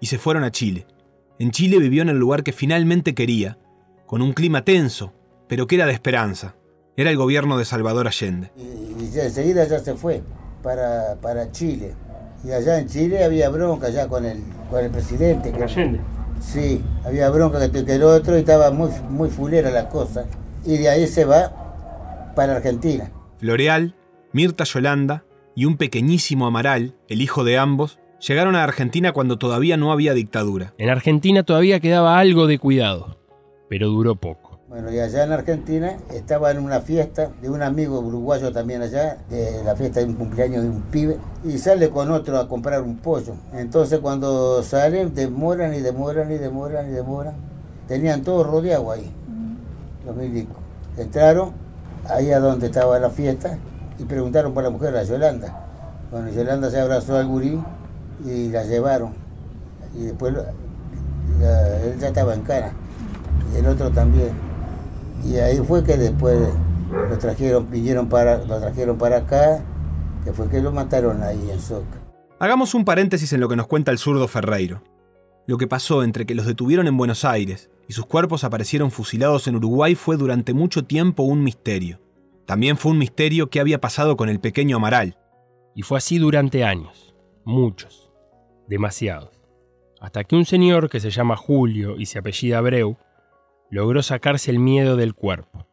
y 0.00 0.06
se 0.06 0.18
fueron 0.18 0.44
a 0.44 0.50
Chile. 0.50 0.86
En 1.38 1.50
Chile 1.50 1.78
vivió 1.78 2.02
en 2.02 2.08
el 2.08 2.18
lugar 2.18 2.42
que 2.42 2.52
finalmente 2.52 3.14
quería, 3.14 3.58
con 4.06 4.22
un 4.22 4.32
clima 4.32 4.64
tenso, 4.64 5.12
pero 5.48 5.66
que 5.66 5.76
era 5.76 5.86
de 5.86 5.92
esperanza. 5.92 6.54
Era 6.96 7.10
el 7.10 7.16
gobierno 7.16 7.58
de 7.58 7.66
Salvador 7.66 8.06
Allende. 8.06 8.50
Y, 8.56 8.62
y 8.62 9.20
enseguida 9.20 9.66
ya 9.68 9.78
se 9.80 9.94
fue 9.94 10.22
para, 10.62 11.16
para 11.20 11.52
Chile. 11.52 11.94
Y 12.46 12.52
allá 12.52 12.78
en 12.78 12.86
Chile 12.86 13.24
había 13.24 13.48
bronca 13.48 13.88
ya 13.88 14.06
con 14.06 14.24
el, 14.24 14.40
con 14.70 14.84
el 14.84 14.90
presidente. 14.92 15.50
¿Con 15.50 15.64
Allende? 15.64 16.00
Sí, 16.40 16.80
había 17.04 17.28
bronca 17.30 17.58
que, 17.72 17.84
que 17.84 17.94
el 17.96 18.04
otro 18.04 18.36
y 18.36 18.40
estaba 18.40 18.70
muy, 18.70 18.90
muy 19.10 19.28
fulera 19.30 19.68
la 19.70 19.88
cosa. 19.88 20.26
Y 20.64 20.76
de 20.78 20.88
ahí 20.88 21.08
se 21.08 21.24
va 21.24 22.32
para 22.36 22.54
Argentina. 22.54 23.10
Floreal, 23.38 23.96
Mirta 24.32 24.62
Yolanda 24.62 25.24
y 25.56 25.64
un 25.64 25.76
pequeñísimo 25.76 26.46
Amaral, 26.46 26.94
el 27.08 27.20
hijo 27.20 27.42
de 27.42 27.58
ambos, 27.58 27.98
llegaron 28.24 28.54
a 28.54 28.62
Argentina 28.62 29.10
cuando 29.10 29.38
todavía 29.38 29.76
no 29.76 29.90
había 29.90 30.14
dictadura. 30.14 30.72
En 30.78 30.88
Argentina 30.88 31.42
todavía 31.42 31.80
quedaba 31.80 32.20
algo 32.20 32.46
de 32.46 32.60
cuidado, 32.60 33.18
pero 33.68 33.88
duró 33.88 34.14
poco. 34.14 34.45
Bueno, 34.68 34.90
y 34.90 34.98
allá 34.98 35.22
en 35.22 35.30
Argentina 35.30 35.96
estaba 36.12 36.50
en 36.50 36.58
una 36.58 36.80
fiesta 36.80 37.30
de 37.40 37.48
un 37.48 37.62
amigo 37.62 38.00
uruguayo 38.00 38.50
también 38.50 38.82
allá, 38.82 39.18
de 39.30 39.62
la 39.62 39.76
fiesta 39.76 40.00
de 40.00 40.06
un 40.06 40.14
cumpleaños 40.14 40.64
de 40.64 40.68
un 40.68 40.82
pibe, 40.82 41.18
y 41.44 41.56
sale 41.58 41.88
con 41.88 42.10
otro 42.10 42.36
a 42.36 42.48
comprar 42.48 42.82
un 42.82 42.96
pollo. 42.96 43.34
Entonces 43.52 44.00
cuando 44.00 44.64
salen, 44.64 45.14
demoran 45.14 45.72
y 45.72 45.78
demoran 45.78 46.32
y 46.32 46.38
demoran 46.38 46.88
y 46.88 46.90
demoran. 46.90 47.34
Tenían 47.86 48.24
todo 48.24 48.42
rodeado 48.42 48.90
ahí, 48.90 49.08
los 50.04 50.16
milicos. 50.16 50.56
Entraron 50.96 51.52
ahí 52.08 52.32
a 52.32 52.40
donde 52.40 52.66
estaba 52.66 52.98
la 52.98 53.10
fiesta 53.10 53.58
y 54.00 54.04
preguntaron 54.04 54.52
por 54.52 54.64
la 54.64 54.70
mujer, 54.70 54.92
la 54.92 55.04
Yolanda. 55.04 55.64
Bueno, 56.10 56.28
Yolanda 56.30 56.72
se 56.72 56.80
abrazó 56.80 57.16
al 57.16 57.28
gurí 57.28 57.62
y 58.24 58.48
la 58.48 58.64
llevaron. 58.64 59.14
Y 59.94 60.06
después 60.06 60.34
la, 60.34 60.42
él 61.84 62.00
ya 62.00 62.08
estaba 62.08 62.34
en 62.34 62.40
cana, 62.40 62.72
y 63.54 63.58
el 63.58 63.66
otro 63.68 63.92
también. 63.92 64.45
Y 65.24 65.36
ahí 65.36 65.58
fue 65.58 65.82
que 65.84 65.96
después 65.96 66.48
lo 66.90 67.18
trajeron, 67.18 67.70
vinieron 67.70 68.08
para, 68.08 68.44
lo 68.44 68.58
trajeron 68.60 68.98
para 68.98 69.18
acá, 69.18 69.64
que 70.24 70.32
fue 70.32 70.48
que 70.48 70.60
lo 70.60 70.72
mataron 70.72 71.22
ahí 71.22 71.50
en 71.50 71.60
Soca. 71.60 72.00
Hagamos 72.38 72.74
un 72.74 72.84
paréntesis 72.84 73.32
en 73.32 73.40
lo 73.40 73.48
que 73.48 73.56
nos 73.56 73.66
cuenta 73.66 73.92
el 73.92 73.98
zurdo 73.98 74.28
Ferreiro. 74.28 74.82
Lo 75.46 75.58
que 75.58 75.66
pasó 75.66 76.02
entre 76.02 76.26
que 76.26 76.34
los 76.34 76.46
detuvieron 76.46 76.86
en 76.86 76.96
Buenos 76.96 77.24
Aires 77.24 77.70
y 77.88 77.92
sus 77.92 78.06
cuerpos 78.06 78.44
aparecieron 78.44 78.90
fusilados 78.90 79.46
en 79.46 79.56
Uruguay 79.56 79.94
fue 79.94 80.16
durante 80.16 80.52
mucho 80.52 80.84
tiempo 80.84 81.22
un 81.22 81.44
misterio. 81.44 82.00
También 82.44 82.76
fue 82.76 82.92
un 82.92 82.98
misterio 82.98 83.48
qué 83.48 83.60
había 83.60 83.80
pasado 83.80 84.16
con 84.16 84.28
el 84.28 84.40
pequeño 84.40 84.76
Amaral. 84.76 85.16
Y 85.74 85.82
fue 85.82 85.98
así 85.98 86.18
durante 86.18 86.64
años, 86.64 87.14
muchos, 87.44 88.10
demasiados. 88.68 89.30
Hasta 90.00 90.24
que 90.24 90.36
un 90.36 90.44
señor 90.44 90.90
que 90.90 91.00
se 91.00 91.10
llama 91.10 91.36
Julio 91.36 91.96
y 91.98 92.06
se 92.06 92.18
apellida 92.18 92.58
Abreu 92.58 92.96
logró 93.70 94.02
sacarse 94.02 94.50
el 94.50 94.58
miedo 94.58 94.96
del 94.96 95.14
cuerpo. 95.14 95.66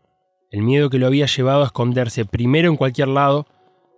El 0.51 0.61
miedo 0.61 0.89
que 0.89 0.99
lo 0.99 1.07
había 1.07 1.25
llevado 1.25 1.63
a 1.63 1.65
esconderse 1.65 2.25
primero 2.25 2.69
en 2.69 2.77
cualquier 2.77 3.07
lado 3.07 3.47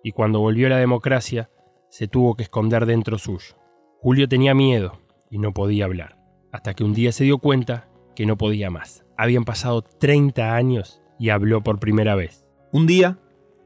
y 0.03 0.12
cuando 0.12 0.39
volvió 0.39 0.69
la 0.69 0.77
democracia 0.77 1.49
se 1.89 2.08
tuvo 2.08 2.36
que 2.36 2.43
esconder 2.43 2.86
dentro 2.86 3.17
suyo. 3.17 3.55
Julio 4.01 4.27
tenía 4.27 4.53
miedo 4.53 4.99
y 5.29 5.38
no 5.38 5.53
podía 5.53 5.86
hablar, 5.86 6.17
hasta 6.51 6.73
que 6.73 6.84
un 6.84 6.93
día 6.93 7.12
se 7.12 7.23
dio 7.23 7.39
cuenta 7.39 7.89
que 8.15 8.25
no 8.25 8.38
podía 8.38 8.69
más. 8.69 9.05
Habían 9.17 9.45
pasado 9.45 9.81
30 9.81 10.55
años 10.55 11.01
y 11.19 11.29
habló 11.29 11.63
por 11.63 11.79
primera 11.79 12.15
vez. 12.15 12.45
Un 12.71 12.88
día, 12.88 13.17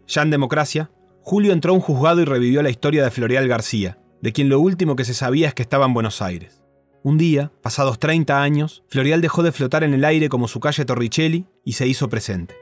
ya 0.08 0.22
en 0.22 0.30
democracia, 0.30 0.92
Julio 1.22 1.54
entró 1.54 1.74
a 1.74 1.76
un 1.76 1.82
juzgado 1.82 2.22
y 2.22 2.26
revivió 2.26 2.62
la 2.64 2.70
historia 2.70 3.04
de 3.04 3.12
Floreal 3.12 3.48
García, 3.48 4.00
de 4.22 4.34
quien 4.34 4.50
lo 4.50 4.60
último 4.60 4.96
que 4.96 5.06
se 5.06 5.14
sabía 5.14 5.48
es 5.48 5.54
que 5.54 5.62
estaba 5.62 5.86
en 5.86 5.94
Buenos 5.94 6.22
Aires. 6.22 6.59
Un 7.02 7.18
día, 7.18 7.50
pasados 7.62 7.98
30 7.98 8.42
años, 8.42 8.84
Florial 8.90 9.22
dejó 9.22 9.42
de 9.42 9.54
flotar 9.54 9.86
en 9.86 9.94
el 9.94 10.04
aire 10.04 10.28
como 10.28 10.50
su 10.50 10.60
calle 10.60 10.84
Torricelli 10.84 11.46
y 11.64 11.74
se 11.74 11.88
hizo 11.88 12.10
presente. 12.10 12.56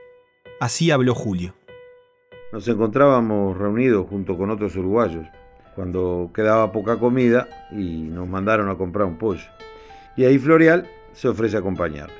Así 0.60 0.92
habló 0.92 1.16
Julio. 1.16 1.56
Nos 2.54 2.68
encontrábamos 2.68 3.58
reunidos 3.58 4.06
junto 4.08 4.38
con 4.38 4.52
otros 4.52 4.76
uruguayos 4.76 5.26
cuando 5.74 6.30
quedaba 6.36 6.72
poca 6.72 7.00
comida 7.00 7.48
y 7.72 8.04
nos 8.04 8.28
mandaron 8.28 8.70
a 8.70 8.76
comprar 8.76 9.08
un 9.08 9.18
pollo. 9.18 9.48
Y 10.16 10.26
ahí 10.26 10.38
Florial 10.38 10.88
se 11.14 11.30
ofrece 11.30 11.56
a 11.56 11.60
acompañarme. 11.62 12.14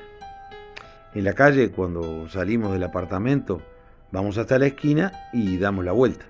En 1.14 1.22
la 1.22 1.34
calle, 1.34 1.70
cuando 1.70 2.28
salimos 2.28 2.72
del 2.72 2.82
apartamento, 2.82 3.62
vamos 4.10 4.38
hasta 4.38 4.58
la 4.58 4.66
esquina 4.66 5.12
y 5.32 5.56
damos 5.56 5.84
la 5.84 5.92
vuelta. 5.92 6.26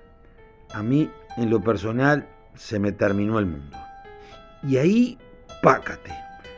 A 0.71 0.83
mí, 0.83 1.09
en 1.35 1.49
lo 1.49 1.61
personal, 1.63 2.27
se 2.53 2.77
me 2.77 2.91
terminó 2.91 3.39
el 3.39 3.47
mundo. 3.47 3.75
Y 4.63 4.77
ahí 4.77 5.17
pácate. 5.61 6.11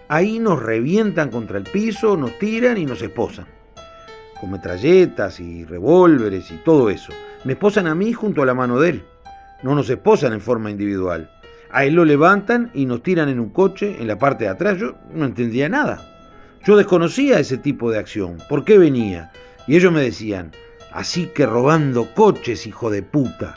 Ahí 0.07 0.39
nos 0.39 0.61
revientan 0.61 1.29
contra 1.29 1.57
el 1.57 1.63
piso, 1.63 2.17
nos 2.17 2.37
tiran 2.37 2.77
y 2.77 2.85
nos 2.85 3.01
esposan. 3.01 3.45
Con 4.39 4.51
metralletas 4.51 5.39
y 5.39 5.63
revólveres 5.63 6.51
y 6.51 6.57
todo 6.57 6.89
eso. 6.89 7.13
Me 7.43 7.53
esposan 7.53 7.87
a 7.87 7.95
mí 7.95 8.11
junto 8.11 8.41
a 8.41 8.45
la 8.45 8.53
mano 8.53 8.79
de 8.79 8.89
él. 8.89 9.03
No 9.63 9.75
nos 9.75 9.89
esposan 9.89 10.33
en 10.33 10.41
forma 10.41 10.69
individual. 10.71 11.31
A 11.71 11.85
él 11.85 11.93
lo 11.93 12.03
levantan 12.03 12.71
y 12.73 12.85
nos 12.85 13.01
tiran 13.01 13.29
en 13.29 13.39
un 13.39 13.49
coche 13.49 13.97
en 13.99 14.07
la 14.07 14.19
parte 14.19 14.43
de 14.43 14.49
atrás. 14.49 14.77
Yo 14.77 14.95
no 15.13 15.25
entendía 15.25 15.69
nada. 15.69 16.01
Yo 16.65 16.75
desconocía 16.75 17.39
ese 17.39 17.57
tipo 17.57 17.89
de 17.89 17.99
acción. 17.99 18.37
¿Por 18.49 18.65
qué 18.65 18.77
venía? 18.77 19.31
Y 19.67 19.77
ellos 19.77 19.93
me 19.93 20.01
decían, 20.01 20.51
así 20.91 21.27
que 21.27 21.45
robando 21.45 22.13
coches, 22.13 22.67
hijo 22.67 22.89
de 22.89 23.03
puta. 23.03 23.55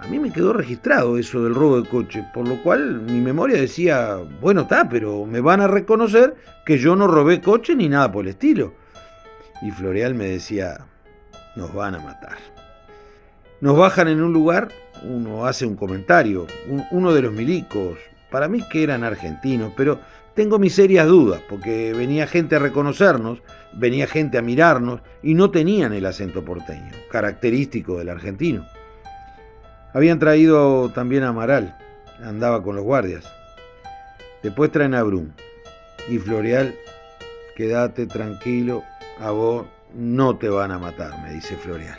A 0.00 0.06
mí 0.06 0.18
me 0.18 0.32
quedó 0.32 0.52
registrado 0.52 1.18
eso 1.18 1.42
del 1.42 1.54
robo 1.54 1.80
de 1.80 1.88
coche, 1.88 2.24
por 2.32 2.46
lo 2.46 2.62
cual 2.62 3.00
mi 3.00 3.20
memoria 3.20 3.60
decía, 3.60 4.18
bueno, 4.40 4.62
está, 4.62 4.88
pero 4.88 5.26
me 5.26 5.40
van 5.40 5.60
a 5.60 5.66
reconocer 5.66 6.36
que 6.64 6.78
yo 6.78 6.94
no 6.94 7.08
robé 7.08 7.40
coche 7.40 7.74
ni 7.74 7.88
nada 7.88 8.10
por 8.10 8.24
el 8.24 8.30
estilo. 8.30 8.74
Y 9.60 9.72
Floreal 9.72 10.14
me 10.14 10.26
decía, 10.26 10.86
nos 11.56 11.74
van 11.74 11.96
a 11.96 12.00
matar. 12.00 12.38
Nos 13.60 13.76
bajan 13.76 14.06
en 14.06 14.22
un 14.22 14.32
lugar, 14.32 14.68
uno 15.02 15.46
hace 15.46 15.66
un 15.66 15.74
comentario, 15.74 16.46
uno 16.92 17.12
de 17.12 17.22
los 17.22 17.32
milicos, 17.32 17.98
para 18.30 18.46
mí 18.46 18.62
que 18.70 18.84
eran 18.84 19.02
argentinos, 19.02 19.72
pero 19.76 19.98
tengo 20.34 20.60
mis 20.60 20.76
serias 20.76 21.08
dudas, 21.08 21.42
porque 21.48 21.92
venía 21.92 22.28
gente 22.28 22.54
a 22.54 22.60
reconocernos, 22.60 23.42
venía 23.72 24.06
gente 24.06 24.38
a 24.38 24.42
mirarnos 24.42 25.00
y 25.24 25.34
no 25.34 25.50
tenían 25.50 25.92
el 25.92 26.06
acento 26.06 26.44
porteño, 26.44 26.92
característico 27.10 27.98
del 27.98 28.10
argentino. 28.10 28.64
Habían 29.92 30.18
traído 30.18 30.90
también 30.90 31.22
a 31.22 31.28
Amaral, 31.28 31.76
andaba 32.22 32.62
con 32.62 32.76
los 32.76 32.84
guardias. 32.84 33.24
Después 34.42 34.70
traen 34.70 34.94
a 34.94 35.02
Brum. 35.02 35.32
Y 36.08 36.18
Floreal, 36.18 36.74
quédate 37.56 38.06
tranquilo, 38.06 38.82
a 39.18 39.30
vos 39.30 39.66
no 39.94 40.36
te 40.36 40.48
van 40.48 40.70
a 40.70 40.78
matar, 40.78 41.22
me 41.22 41.32
dice 41.32 41.56
Floreal. 41.56 41.98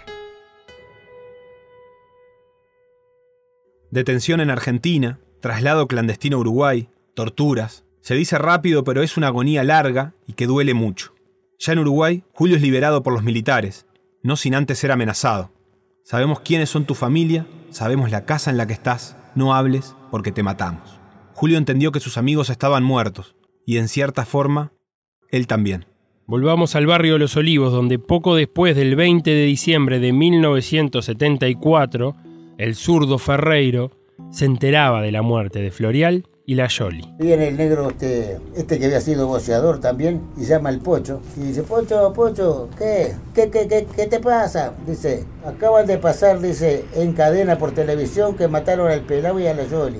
Detención 3.91 4.39
en 4.39 4.51
Argentina, 4.51 5.19
traslado 5.41 5.87
clandestino 5.87 6.37
a 6.37 6.39
Uruguay, 6.41 6.89
torturas. 7.15 7.85
Se 8.01 8.13
dice 8.13 8.37
rápido, 8.37 8.83
pero 8.83 9.01
es 9.01 9.17
una 9.17 9.27
agonía 9.27 9.63
larga 9.63 10.13
y 10.27 10.33
que 10.33 10.45
duele 10.45 10.73
mucho. 10.73 11.13
Ya 11.57 11.73
en 11.73 11.79
Uruguay, 11.79 12.23
Julio 12.31 12.55
es 12.55 12.61
liberado 12.61 13.03
por 13.03 13.13
los 13.13 13.23
militares, 13.23 13.85
no 14.21 14.35
sin 14.35 14.55
antes 14.55 14.77
ser 14.77 14.91
amenazado. 14.91 15.51
Sabemos 16.03 16.39
quiénes 16.39 16.69
son 16.69 16.85
tu 16.85 16.95
familia, 16.95 17.45
sabemos 17.71 18.11
la 18.11 18.25
casa 18.25 18.51
en 18.51 18.57
la 18.57 18.67
que 18.67 18.73
estás, 18.73 19.15
no 19.35 19.53
hables 19.53 19.95
porque 20.11 20.31
te 20.31 20.43
matamos. 20.43 20.99
Julio 21.33 21.57
entendió 21.57 21.91
que 21.91 21.99
sus 21.99 22.17
amigos 22.17 22.49
estaban 22.49 22.83
muertos, 22.83 23.35
y 23.65 23.77
en 23.77 23.87
cierta 23.87 24.25
forma, 24.25 24.71
él 25.29 25.47
también. 25.47 25.85
Volvamos 26.25 26.75
al 26.75 26.85
barrio 26.85 27.17
Los 27.17 27.37
Olivos, 27.37 27.73
donde 27.73 27.97
poco 27.97 28.35
después 28.35 28.75
del 28.75 28.95
20 28.95 29.31
de 29.31 29.45
diciembre 29.45 29.99
de 29.99 30.13
1974, 30.13 32.15
el 32.57 32.75
zurdo 32.75 33.17
Ferreiro 33.17 33.91
se 34.29 34.45
enteraba 34.45 35.01
de 35.01 35.11
la 35.11 35.23
muerte 35.23 35.59
de 35.59 35.71
Florial 35.71 36.28
y 36.49 36.55
la 36.55 36.67
Yoli. 36.67 37.13
Viene 37.19 37.49
el 37.49 37.57
negro 37.57 37.91
este, 37.91 38.39
este 38.55 38.79
que 38.79 38.85
había 38.85 39.01
sido 39.01 39.27
boceador 39.27 39.79
también 39.79 40.23
y 40.35 40.45
llama 40.45 40.69
al 40.69 40.79
Pocho. 40.79 41.21
Y 41.37 41.41
dice, 41.41 41.61
Pocho, 41.61 42.11
Pocho, 42.11 42.69
¿qué? 42.75 43.13
¿Qué, 43.35 43.51
qué, 43.51 43.67
qué, 43.67 43.85
qué 43.95 44.07
te 44.07 44.19
pasa? 44.19 44.73
Dice, 44.87 45.25
acaban 45.45 45.85
de 45.85 45.99
pasar, 45.99 46.41
dice, 46.41 46.85
en 46.95 47.13
cadena 47.13 47.59
por 47.59 47.73
televisión 47.73 48.35
que 48.35 48.47
mataron 48.47 48.89
al 48.89 49.01
pelado 49.01 49.39
y 49.39 49.45
a 49.45 49.53
la 49.53 49.63
Yoli. 49.65 49.99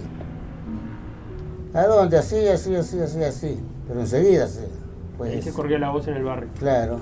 ¿A 1.75 1.83
dónde? 1.83 2.17
Así, 2.17 2.47
así, 2.47 2.73
así, 2.73 2.99
así, 2.99 3.23
así. 3.23 3.59
Pero 3.87 3.99
enseguida, 3.99 4.47
sí. 4.47 4.65
Pues, 5.19 5.43
se 5.43 5.53
corrió 5.53 5.77
la 5.77 5.91
voz 5.91 6.07
en 6.07 6.15
el 6.15 6.23
barrio. 6.23 6.49
Claro. 6.57 6.99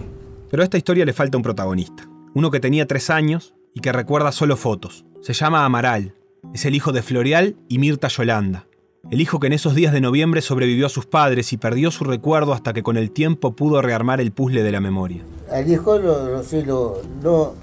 Pero 0.49 0.61
a 0.61 0.65
esta 0.65 0.77
historia 0.77 1.05
le 1.05 1.13
falta 1.13 1.37
un 1.37 1.43
protagonista. 1.43 2.03
Uno 2.33 2.51
que 2.51 2.59
tenía 2.59 2.85
tres 2.85 3.09
años 3.09 3.55
y 3.73 3.79
que 3.79 3.93
recuerda 3.93 4.33
solo 4.33 4.57
fotos. 4.57 5.05
Se 5.21 5.31
llama 5.31 5.63
Amaral. 5.63 6.15
Es 6.53 6.65
el 6.65 6.75
hijo 6.75 6.91
de 6.91 7.01
Florial 7.01 7.55
y 7.69 7.79
Mirta 7.79 8.09
Yolanda. 8.09 8.67
El 9.09 9.21
hijo 9.21 9.39
que 9.39 9.47
en 9.47 9.53
esos 9.53 9.73
días 9.73 9.93
de 9.93 10.01
noviembre 10.01 10.41
sobrevivió 10.41 10.85
a 10.85 10.89
sus 10.89 11.05
padres 11.05 11.53
y 11.53 11.57
perdió 11.57 11.91
su 11.91 12.03
recuerdo 12.03 12.51
hasta 12.51 12.73
que 12.73 12.83
con 12.83 12.97
el 12.97 13.11
tiempo 13.11 13.55
pudo 13.55 13.81
rearmar 13.81 14.19
el 14.19 14.31
puzzle 14.31 14.63
de 14.63 14.71
la 14.71 14.81
memoria. 14.81 15.23
Al 15.49 15.71
hijo 15.71 15.97
lo, 15.97 16.43
sí, 16.43 16.63
lo, 16.63 17.01
no 17.23 17.53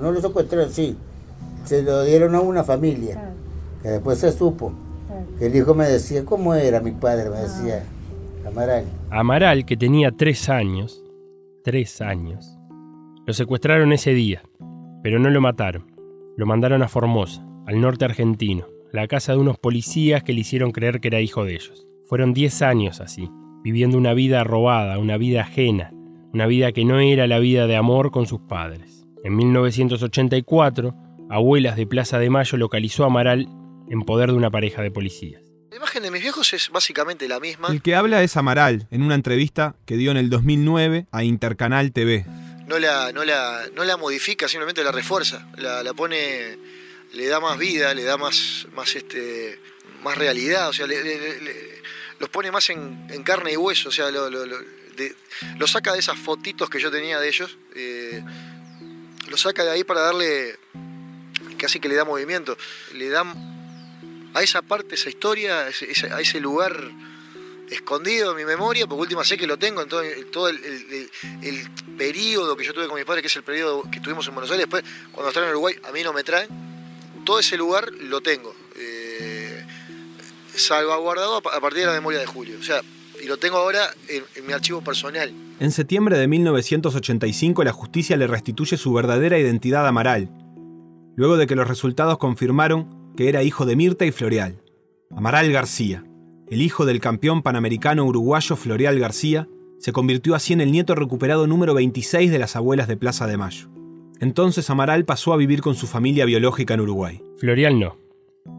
lo 0.00 0.20
secuestraron, 0.22 0.70
sí. 0.70 0.96
Se 1.66 1.82
lo 1.82 2.02
dieron 2.04 2.34
a 2.34 2.40
una 2.40 2.64
familia. 2.64 3.34
Que 3.82 3.88
después 3.90 4.18
se 4.18 4.32
supo. 4.32 4.72
El 5.38 5.54
hijo 5.54 5.74
me 5.74 5.86
decía, 5.86 6.24
¿cómo 6.24 6.54
era 6.54 6.80
mi 6.80 6.92
padre? 6.92 7.28
Me 7.28 7.40
decía, 7.40 7.84
Amaral. 8.46 8.84
Amaral, 9.10 9.66
que 9.66 9.76
tenía 9.76 10.12
tres 10.12 10.48
años, 10.48 11.02
tres 11.62 12.00
años, 12.00 12.56
lo 13.26 13.34
secuestraron 13.34 13.92
ese 13.92 14.14
día, 14.14 14.42
pero 15.02 15.18
no 15.18 15.28
lo 15.28 15.42
mataron. 15.42 15.94
Lo 16.38 16.46
mandaron 16.46 16.82
a 16.82 16.88
Formosa, 16.88 17.44
al 17.66 17.82
norte 17.82 18.06
argentino 18.06 18.66
la 18.92 19.06
casa 19.06 19.32
de 19.32 19.38
unos 19.38 19.58
policías 19.58 20.22
que 20.22 20.32
le 20.32 20.40
hicieron 20.40 20.72
creer 20.72 21.00
que 21.00 21.08
era 21.08 21.20
hijo 21.20 21.44
de 21.44 21.54
ellos. 21.54 21.86
Fueron 22.06 22.34
10 22.34 22.62
años 22.62 23.00
así, 23.00 23.28
viviendo 23.62 23.96
una 23.96 24.14
vida 24.14 24.42
robada, 24.44 24.98
una 24.98 25.16
vida 25.16 25.42
ajena, 25.42 25.92
una 26.32 26.46
vida 26.46 26.72
que 26.72 26.84
no 26.84 26.98
era 27.00 27.26
la 27.26 27.38
vida 27.38 27.66
de 27.66 27.76
amor 27.76 28.10
con 28.10 28.26
sus 28.26 28.40
padres. 28.40 29.06
En 29.22 29.36
1984, 29.36 30.94
Abuelas 31.28 31.76
de 31.76 31.86
Plaza 31.86 32.18
de 32.18 32.30
Mayo 32.30 32.58
localizó 32.58 33.04
a 33.04 33.06
Amaral 33.06 33.48
en 33.88 34.02
poder 34.02 34.30
de 34.30 34.36
una 34.36 34.50
pareja 34.50 34.82
de 34.82 34.90
policías. 34.90 35.42
La 35.70 35.76
imagen 35.76 36.02
de 36.02 36.10
mis 36.10 36.22
viejos 36.22 36.52
es 36.52 36.70
básicamente 36.70 37.28
la 37.28 37.38
misma. 37.38 37.68
El 37.68 37.82
que 37.82 37.94
habla 37.94 38.22
es 38.22 38.36
Amaral, 38.36 38.88
en 38.90 39.02
una 39.02 39.14
entrevista 39.14 39.76
que 39.86 39.96
dio 39.96 40.10
en 40.10 40.16
el 40.16 40.30
2009 40.30 41.06
a 41.12 41.22
Intercanal 41.22 41.92
TV. 41.92 42.26
No 42.66 42.78
la, 42.78 43.12
no 43.12 43.24
la, 43.24 43.62
no 43.74 43.84
la 43.84 43.96
modifica, 43.96 44.48
simplemente 44.48 44.82
la 44.82 44.92
refuerza, 44.92 45.46
la, 45.58 45.82
la 45.82 45.92
pone 45.94 46.56
le 47.12 47.26
da 47.26 47.40
más 47.40 47.58
vida, 47.58 47.92
le 47.94 48.04
da 48.04 48.16
más, 48.16 48.66
más, 48.74 48.94
este, 48.94 49.58
más 50.02 50.16
realidad, 50.16 50.68
o 50.68 50.72
sea, 50.72 50.86
los 52.18 52.28
pone 52.28 52.50
más 52.50 52.70
en, 52.70 53.22
carne 53.24 53.52
y 53.52 53.56
hueso, 53.56 53.88
o 53.88 53.92
sea, 53.92 54.10
lo, 54.10 55.66
saca 55.66 55.92
de 55.92 55.98
esas 55.98 56.18
fotitos 56.18 56.68
que 56.70 56.80
yo 56.80 56.90
tenía 56.90 57.18
de 57.20 57.28
ellos, 57.28 57.56
eh, 57.74 58.22
lo 59.28 59.36
saca 59.36 59.64
de 59.64 59.70
ahí 59.70 59.84
para 59.84 60.00
darle, 60.00 60.58
casi 61.58 61.80
que 61.80 61.88
le 61.88 61.94
da 61.94 62.04
movimiento, 62.04 62.56
le 62.94 63.08
da 63.08 63.24
a 64.34 64.42
esa 64.42 64.62
parte, 64.62 64.94
esa 64.94 65.08
historia, 65.08 65.66
a 65.66 66.20
ese 66.20 66.40
lugar 66.40 66.90
escondido 67.70 68.32
en 68.32 68.36
mi 68.36 68.44
memoria, 68.44 68.86
porque 68.86 69.02
última 69.02 69.24
sé 69.24 69.36
que 69.36 69.46
lo 69.46 69.58
tengo 69.58 69.82
en 69.82 69.88
todo, 69.88 70.48
el, 70.48 71.10
el, 71.42 71.70
periodo 71.96 72.56
que 72.56 72.64
yo 72.64 72.72
tuve 72.72 72.86
con 72.86 72.96
mis 72.96 73.04
padres, 73.04 73.22
que 73.22 73.28
es 73.28 73.36
el 73.36 73.42
periodo 73.42 73.82
que 73.90 73.98
estuvimos 73.98 74.26
en 74.26 74.34
Buenos 74.34 74.50
Aires, 74.50 74.66
después 74.66 74.82
cuando 75.12 75.28
estaban 75.28 75.48
en 75.48 75.52
Uruguay 75.52 75.76
a 75.84 75.92
mí 75.92 76.02
no 76.02 76.12
me 76.12 76.24
traen, 76.24 76.69
todo 77.24 77.38
ese 77.38 77.56
lugar 77.56 77.92
lo 77.92 78.20
tengo. 78.20 78.54
Eh, 78.76 79.64
salvaguardado 80.54 81.36
a 81.36 81.60
partir 81.60 81.80
de 81.80 81.86
la 81.86 81.92
memoria 81.92 82.20
de 82.20 82.26
Julio. 82.26 82.56
O 82.58 82.62
sea, 82.62 82.82
y 83.22 83.26
lo 83.26 83.36
tengo 83.36 83.56
ahora 83.56 83.90
en, 84.08 84.46
mi 84.46 84.52
archivo 84.52 84.80
personal. 84.80 85.32
En 85.58 85.70
septiembre 85.70 86.18
de 86.18 86.26
1985 86.26 87.64
la 87.64 87.72
justicia 87.72 88.16
le 88.16 88.26
restituye 88.26 88.76
su 88.76 88.92
verdadera 88.92 89.38
identidad 89.38 89.84
a 89.84 89.90
Amaral, 89.90 90.30
luego 91.16 91.36
de 91.36 91.46
que 91.46 91.56
los 91.56 91.68
resultados 91.68 92.18
confirmaron 92.18 93.12
que 93.16 93.28
era 93.28 93.42
hijo 93.42 93.66
de 93.66 93.76
Mirta 93.76 94.06
y 94.06 94.12
Floreal. 94.12 94.62
Amaral 95.14 95.52
García, 95.52 96.04
el 96.48 96.62
hijo 96.62 96.86
del 96.86 97.00
campeón 97.00 97.42
panamericano 97.42 98.04
uruguayo 98.04 98.56
Floreal 98.56 98.98
García, 98.98 99.48
se 99.78 99.92
convirtió 99.92 100.34
así 100.34 100.52
en 100.52 100.60
el 100.60 100.72
nieto 100.72 100.94
recuperado 100.94 101.46
número 101.46 101.74
26 101.74 102.30
de 102.30 102.38
las 102.38 102.56
abuelas 102.56 102.86
de 102.86 102.96
Plaza 102.96 103.26
de 103.26 103.36
Mayo. 103.36 103.68
Entonces 104.20 104.68
Amaral 104.68 105.06
pasó 105.06 105.32
a 105.32 105.38
vivir 105.38 105.62
con 105.62 105.74
su 105.74 105.86
familia 105.86 106.26
biológica 106.26 106.74
en 106.74 106.80
Uruguay. 106.80 107.22
Florial 107.38 107.80
no. 107.80 107.96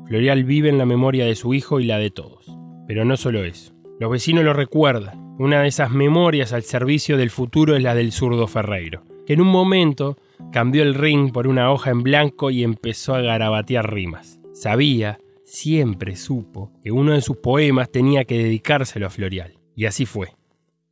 Florial 0.08 0.44
vive 0.44 0.70
en 0.70 0.80
la 0.80 0.88
memoria 0.88 1.26
de 1.26 1.36
su 1.36 1.54
hijo 1.54 1.80
y 1.80 1.86
la 1.86 2.00
de 2.00 2.10
todos. 2.10 2.58
Pero 2.88 3.06
no 3.06 3.16
solo 3.16 3.44
eso. 3.44 3.74
Los 4.00 4.12
vecinos 4.12 4.44
lo 4.44 4.54
recuerdan. 4.54 5.36
Una 5.38 5.62
de 5.62 5.68
esas 5.68 5.92
memorias 5.92 6.52
al 6.52 6.64
servicio 6.64 7.16
del 7.16 7.30
futuro 7.30 7.76
es 7.76 7.84
la 7.84 7.94
del 7.94 8.12
zurdo 8.12 8.48
Ferreiro, 8.48 9.04
que 9.26 9.34
en 9.34 9.42
un 9.42 9.48
momento 9.48 10.18
cambió 10.52 10.82
el 10.82 10.96
ring 10.96 11.32
por 11.32 11.48
una 11.48 11.72
hoja 11.72 11.92
en 11.92 12.02
blanco 12.02 12.50
y 12.50 12.64
empezó 12.64 13.14
a 13.14 13.22
garabatear 13.22 13.94
rimas. 13.94 14.40
Sabía, 14.54 15.20
siempre 15.46 16.16
supo, 16.16 16.72
que 16.84 16.92
uno 16.92 17.14
de 17.14 17.22
sus 17.22 17.38
poemas 17.38 17.92
tenía 17.92 18.26
que 18.26 18.38
dedicárselo 18.38 19.06
a 19.06 19.12
Florial. 19.12 19.60
Y 19.76 19.86
así 19.86 20.06
fue. 20.08 20.30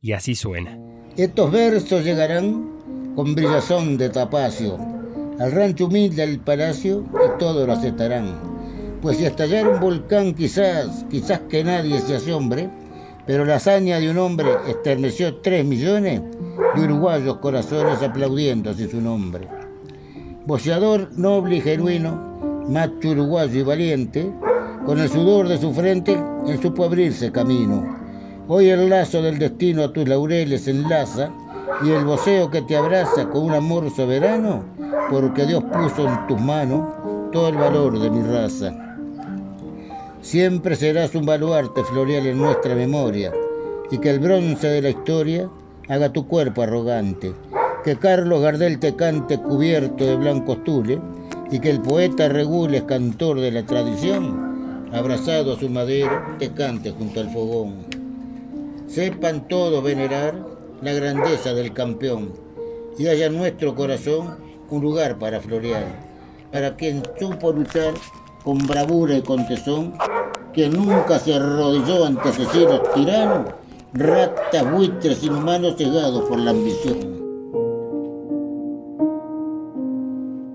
Y 0.00 0.12
así 0.12 0.36
suena. 0.36 0.78
Estos 1.16 1.50
versos 1.50 2.04
llegarán 2.04 2.79
con 3.16 3.34
brillazón 3.34 3.96
de 3.96 4.08
tapacio, 4.08 4.78
al 5.38 5.52
rancho 5.52 5.86
humilde 5.86 6.26
del 6.26 6.40
palacio 6.40 7.04
y 7.12 7.38
todos 7.38 7.66
lo 7.66 7.72
aceptarán. 7.72 8.34
Pues 9.02 9.16
si 9.16 9.24
estallara 9.24 9.70
un 9.70 9.80
volcán 9.80 10.34
quizás, 10.34 11.04
quizás 11.10 11.40
que 11.48 11.64
nadie 11.64 11.98
se 12.00 12.16
asombre, 12.16 12.70
pero 13.26 13.44
la 13.44 13.56
hazaña 13.56 13.98
de 13.98 14.10
un 14.10 14.18
hombre 14.18 14.48
esterneció 14.68 15.36
tres 15.36 15.64
millones 15.64 16.20
de 16.74 16.84
uruguayos 16.84 17.38
corazones 17.38 18.02
aplaudiendo 18.02 18.70
así 18.70 18.88
su 18.88 19.00
nombre. 19.00 19.48
Boceador 20.46 21.10
noble 21.16 21.56
y 21.56 21.60
genuino, 21.60 22.64
macho 22.68 23.10
uruguayo 23.10 23.60
y 23.60 23.62
valiente, 23.62 24.30
con 24.84 24.98
el 24.98 25.08
sudor 25.08 25.48
de 25.48 25.58
su 25.58 25.72
frente, 25.72 26.18
él 26.46 26.60
supo 26.60 26.84
abrirse 26.84 27.30
camino. 27.30 27.98
Hoy 28.48 28.68
el 28.68 28.88
lazo 28.88 29.22
del 29.22 29.38
destino 29.38 29.84
a 29.84 29.92
tus 29.92 30.08
laureles 30.08 30.66
enlaza 30.66 31.30
y 31.82 31.90
el 31.90 32.04
voceo 32.04 32.50
que 32.50 32.62
te 32.62 32.76
abraza 32.76 33.28
con 33.28 33.42
un 33.44 33.52
amor 33.52 33.90
soberano, 33.90 34.64
porque 35.10 35.46
Dios 35.46 35.62
puso 35.64 36.08
en 36.08 36.26
tus 36.26 36.40
manos 36.40 36.86
todo 37.32 37.48
el 37.48 37.56
valor 37.56 37.98
de 37.98 38.10
mi 38.10 38.22
raza. 38.22 38.72
Siempre 40.20 40.76
serás 40.76 41.14
un 41.14 41.24
baluarte 41.24 41.82
floreal 41.84 42.26
en 42.26 42.38
nuestra 42.38 42.74
memoria, 42.74 43.32
y 43.90 43.98
que 43.98 44.10
el 44.10 44.20
bronce 44.20 44.68
de 44.68 44.82
la 44.82 44.90
historia 44.90 45.48
haga 45.88 46.12
tu 46.12 46.26
cuerpo 46.26 46.62
arrogante. 46.62 47.32
Que 47.84 47.96
Carlos 47.96 48.42
Gardel 48.42 48.78
te 48.78 48.94
cante 48.94 49.38
cubierto 49.38 50.04
de 50.04 50.16
blancos 50.16 50.62
tules, 50.64 50.98
y 51.50 51.58
que 51.58 51.70
el 51.70 51.80
poeta 51.80 52.28
Regules, 52.28 52.82
cantor 52.82 53.40
de 53.40 53.50
la 53.50 53.64
tradición, 53.64 54.88
abrazado 54.92 55.54
a 55.54 55.58
su 55.58 55.68
madero, 55.68 56.10
te 56.38 56.52
cante 56.52 56.92
junto 56.92 57.20
al 57.20 57.30
fogón. 57.30 57.74
Sepan 58.86 59.48
todos 59.48 59.82
venerar 59.82 60.34
la 60.82 60.92
grandeza 60.92 61.52
del 61.54 61.72
campeón 61.72 62.32
y 62.98 63.06
haya 63.06 63.26
en 63.26 63.36
nuestro 63.36 63.74
corazón 63.74 64.36
un 64.70 64.82
lugar 64.82 65.18
para 65.18 65.40
florear, 65.40 65.84
para 66.52 66.76
quien 66.76 67.02
supo 67.18 67.52
luchar 67.52 67.94
con 68.44 68.58
bravura 68.58 69.16
y 69.16 69.22
con 69.22 69.46
tesón, 69.46 69.94
que 70.52 70.68
nunca 70.68 71.18
se 71.18 71.34
arrodilló 71.34 72.06
ante 72.06 72.28
asesinos 72.28 72.82
tiranos, 72.94 73.52
ratas, 73.92 74.72
buitres 74.72 75.22
inhumanos 75.22 75.76
cegados 75.76 76.28
por 76.28 76.38
la 76.38 76.50
ambición. 76.50 77.20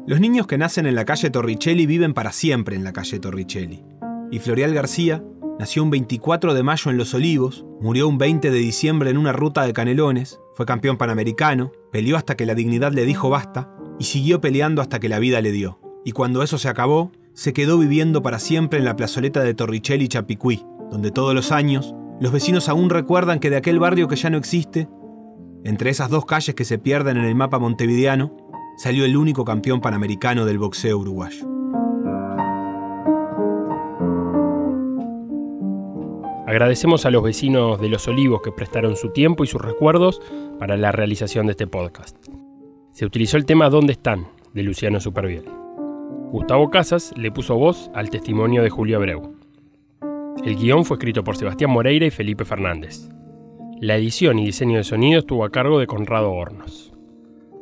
Los 0.07 0.19
niños 0.19 0.45
que 0.45 0.57
nacen 0.57 0.85
en 0.85 0.95
la 0.95 1.05
calle 1.05 1.31
Torricelli 1.31 1.85
viven 1.87 2.13
para 2.13 2.31
siempre 2.31 2.75
en 2.75 2.83
la 2.83 2.93
calle 2.93 3.19
Torricelli. 3.19 3.83
Y 4.31 4.39
Florial 4.39 4.73
García 4.73 5.23
nació 5.59 5.83
un 5.83 5.89
24 5.89 6.53
de 6.53 6.63
mayo 6.63 6.91
en 6.91 6.97
Los 6.97 7.13
Olivos, 7.13 7.65
murió 7.79 8.07
un 8.07 8.17
20 8.17 8.51
de 8.51 8.57
diciembre 8.57 9.09
en 9.09 9.17
una 9.17 9.31
ruta 9.31 9.65
de 9.65 9.73
Canelones, 9.73 10.39
fue 10.53 10.65
campeón 10.65 10.97
panamericano, 10.97 11.71
peleó 11.91 12.17
hasta 12.17 12.35
que 12.35 12.45
la 12.45 12.55
dignidad 12.55 12.91
le 12.91 13.05
dijo 13.05 13.29
basta 13.29 13.71
y 13.99 14.05
siguió 14.05 14.41
peleando 14.41 14.81
hasta 14.81 14.99
que 14.99 15.09
la 15.09 15.19
vida 15.19 15.41
le 15.41 15.51
dio. 15.51 15.79
Y 16.03 16.11
cuando 16.11 16.43
eso 16.43 16.57
se 16.57 16.69
acabó, 16.69 17.11
se 17.33 17.53
quedó 17.53 17.77
viviendo 17.77 18.21
para 18.21 18.39
siempre 18.39 18.79
en 18.79 18.85
la 18.85 18.95
plazoleta 18.95 19.41
de 19.41 19.53
Torricelli 19.53 20.07
Chapicuí, 20.07 20.65
donde 20.91 21.11
todos 21.11 21.33
los 21.33 21.51
años 21.51 21.95
los 22.19 22.31
vecinos 22.31 22.69
aún 22.69 22.89
recuerdan 22.89 23.39
que 23.39 23.49
de 23.49 23.57
aquel 23.57 23.79
barrio 23.79 24.07
que 24.07 24.15
ya 24.15 24.29
no 24.29 24.37
existe, 24.37 24.87
entre 25.65 25.89
esas 25.89 26.09
dos 26.09 26.25
calles 26.25 26.55
que 26.55 26.63
se 26.63 26.77
pierden 26.77 27.17
en 27.17 27.25
el 27.25 27.35
mapa 27.35 27.59
montevideano, 27.59 28.37
salió 28.77 29.03
el 29.03 29.17
único 29.17 29.43
campeón 29.43 29.81
panamericano 29.81 30.45
del 30.45 30.59
boxeo 30.59 30.97
uruguayo. 30.97 31.54
Agradecemos 36.55 37.05
a 37.05 37.11
los 37.11 37.21
vecinos 37.21 37.81
de 37.81 37.89
Los 37.89 38.07
Olivos 38.07 38.41
que 38.41 38.53
prestaron 38.53 38.95
su 38.95 39.09
tiempo 39.09 39.43
y 39.43 39.47
sus 39.47 39.61
recuerdos 39.61 40.21
para 40.57 40.77
la 40.77 40.93
realización 40.93 41.47
de 41.47 41.51
este 41.51 41.67
podcast. 41.67 42.15
Se 42.91 43.05
utilizó 43.05 43.35
el 43.35 43.45
tema 43.45 43.69
¿Dónde 43.69 43.91
están? 43.91 44.27
de 44.53 44.63
Luciano 44.63 45.01
Superviel. 45.01 45.43
Gustavo 46.31 46.69
Casas 46.69 47.13
le 47.17 47.29
puso 47.29 47.57
voz 47.57 47.91
al 47.93 48.09
testimonio 48.09 48.63
de 48.63 48.69
Julio 48.69 48.95
Abreu. 48.95 49.35
El 50.45 50.55
guion 50.55 50.85
fue 50.85 50.95
escrito 50.95 51.25
por 51.25 51.35
Sebastián 51.35 51.71
Moreira 51.71 52.05
y 52.05 52.09
Felipe 52.09 52.45
Fernández. 52.45 53.09
La 53.81 53.97
edición 53.97 54.39
y 54.39 54.45
diseño 54.45 54.77
de 54.77 54.85
sonido 54.85 55.19
estuvo 55.19 55.43
a 55.43 55.51
cargo 55.51 55.77
de 55.77 55.87
Conrado 55.87 56.31
Hornos. 56.31 56.93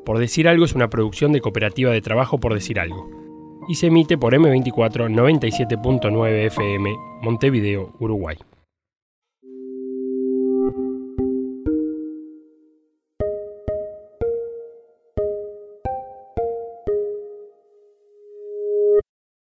Por 0.05 0.19
Decir 0.19 0.47
Algo 0.47 0.65
es 0.65 0.75
una 0.75 0.91
producción 0.91 1.31
de 1.31 1.41
Cooperativa 1.41 1.91
de 1.91 2.01
Trabajo 2.01 2.39
por 2.39 2.53
Decir 2.53 2.79
Algo 2.79 3.09
y 3.67 3.73
se 3.73 3.87
emite 3.87 4.19
por 4.19 4.35
M24 4.35 5.09
97.9 5.09 6.45
FM 6.45 6.95
Montevideo, 7.23 7.91
Uruguay. 7.99 8.37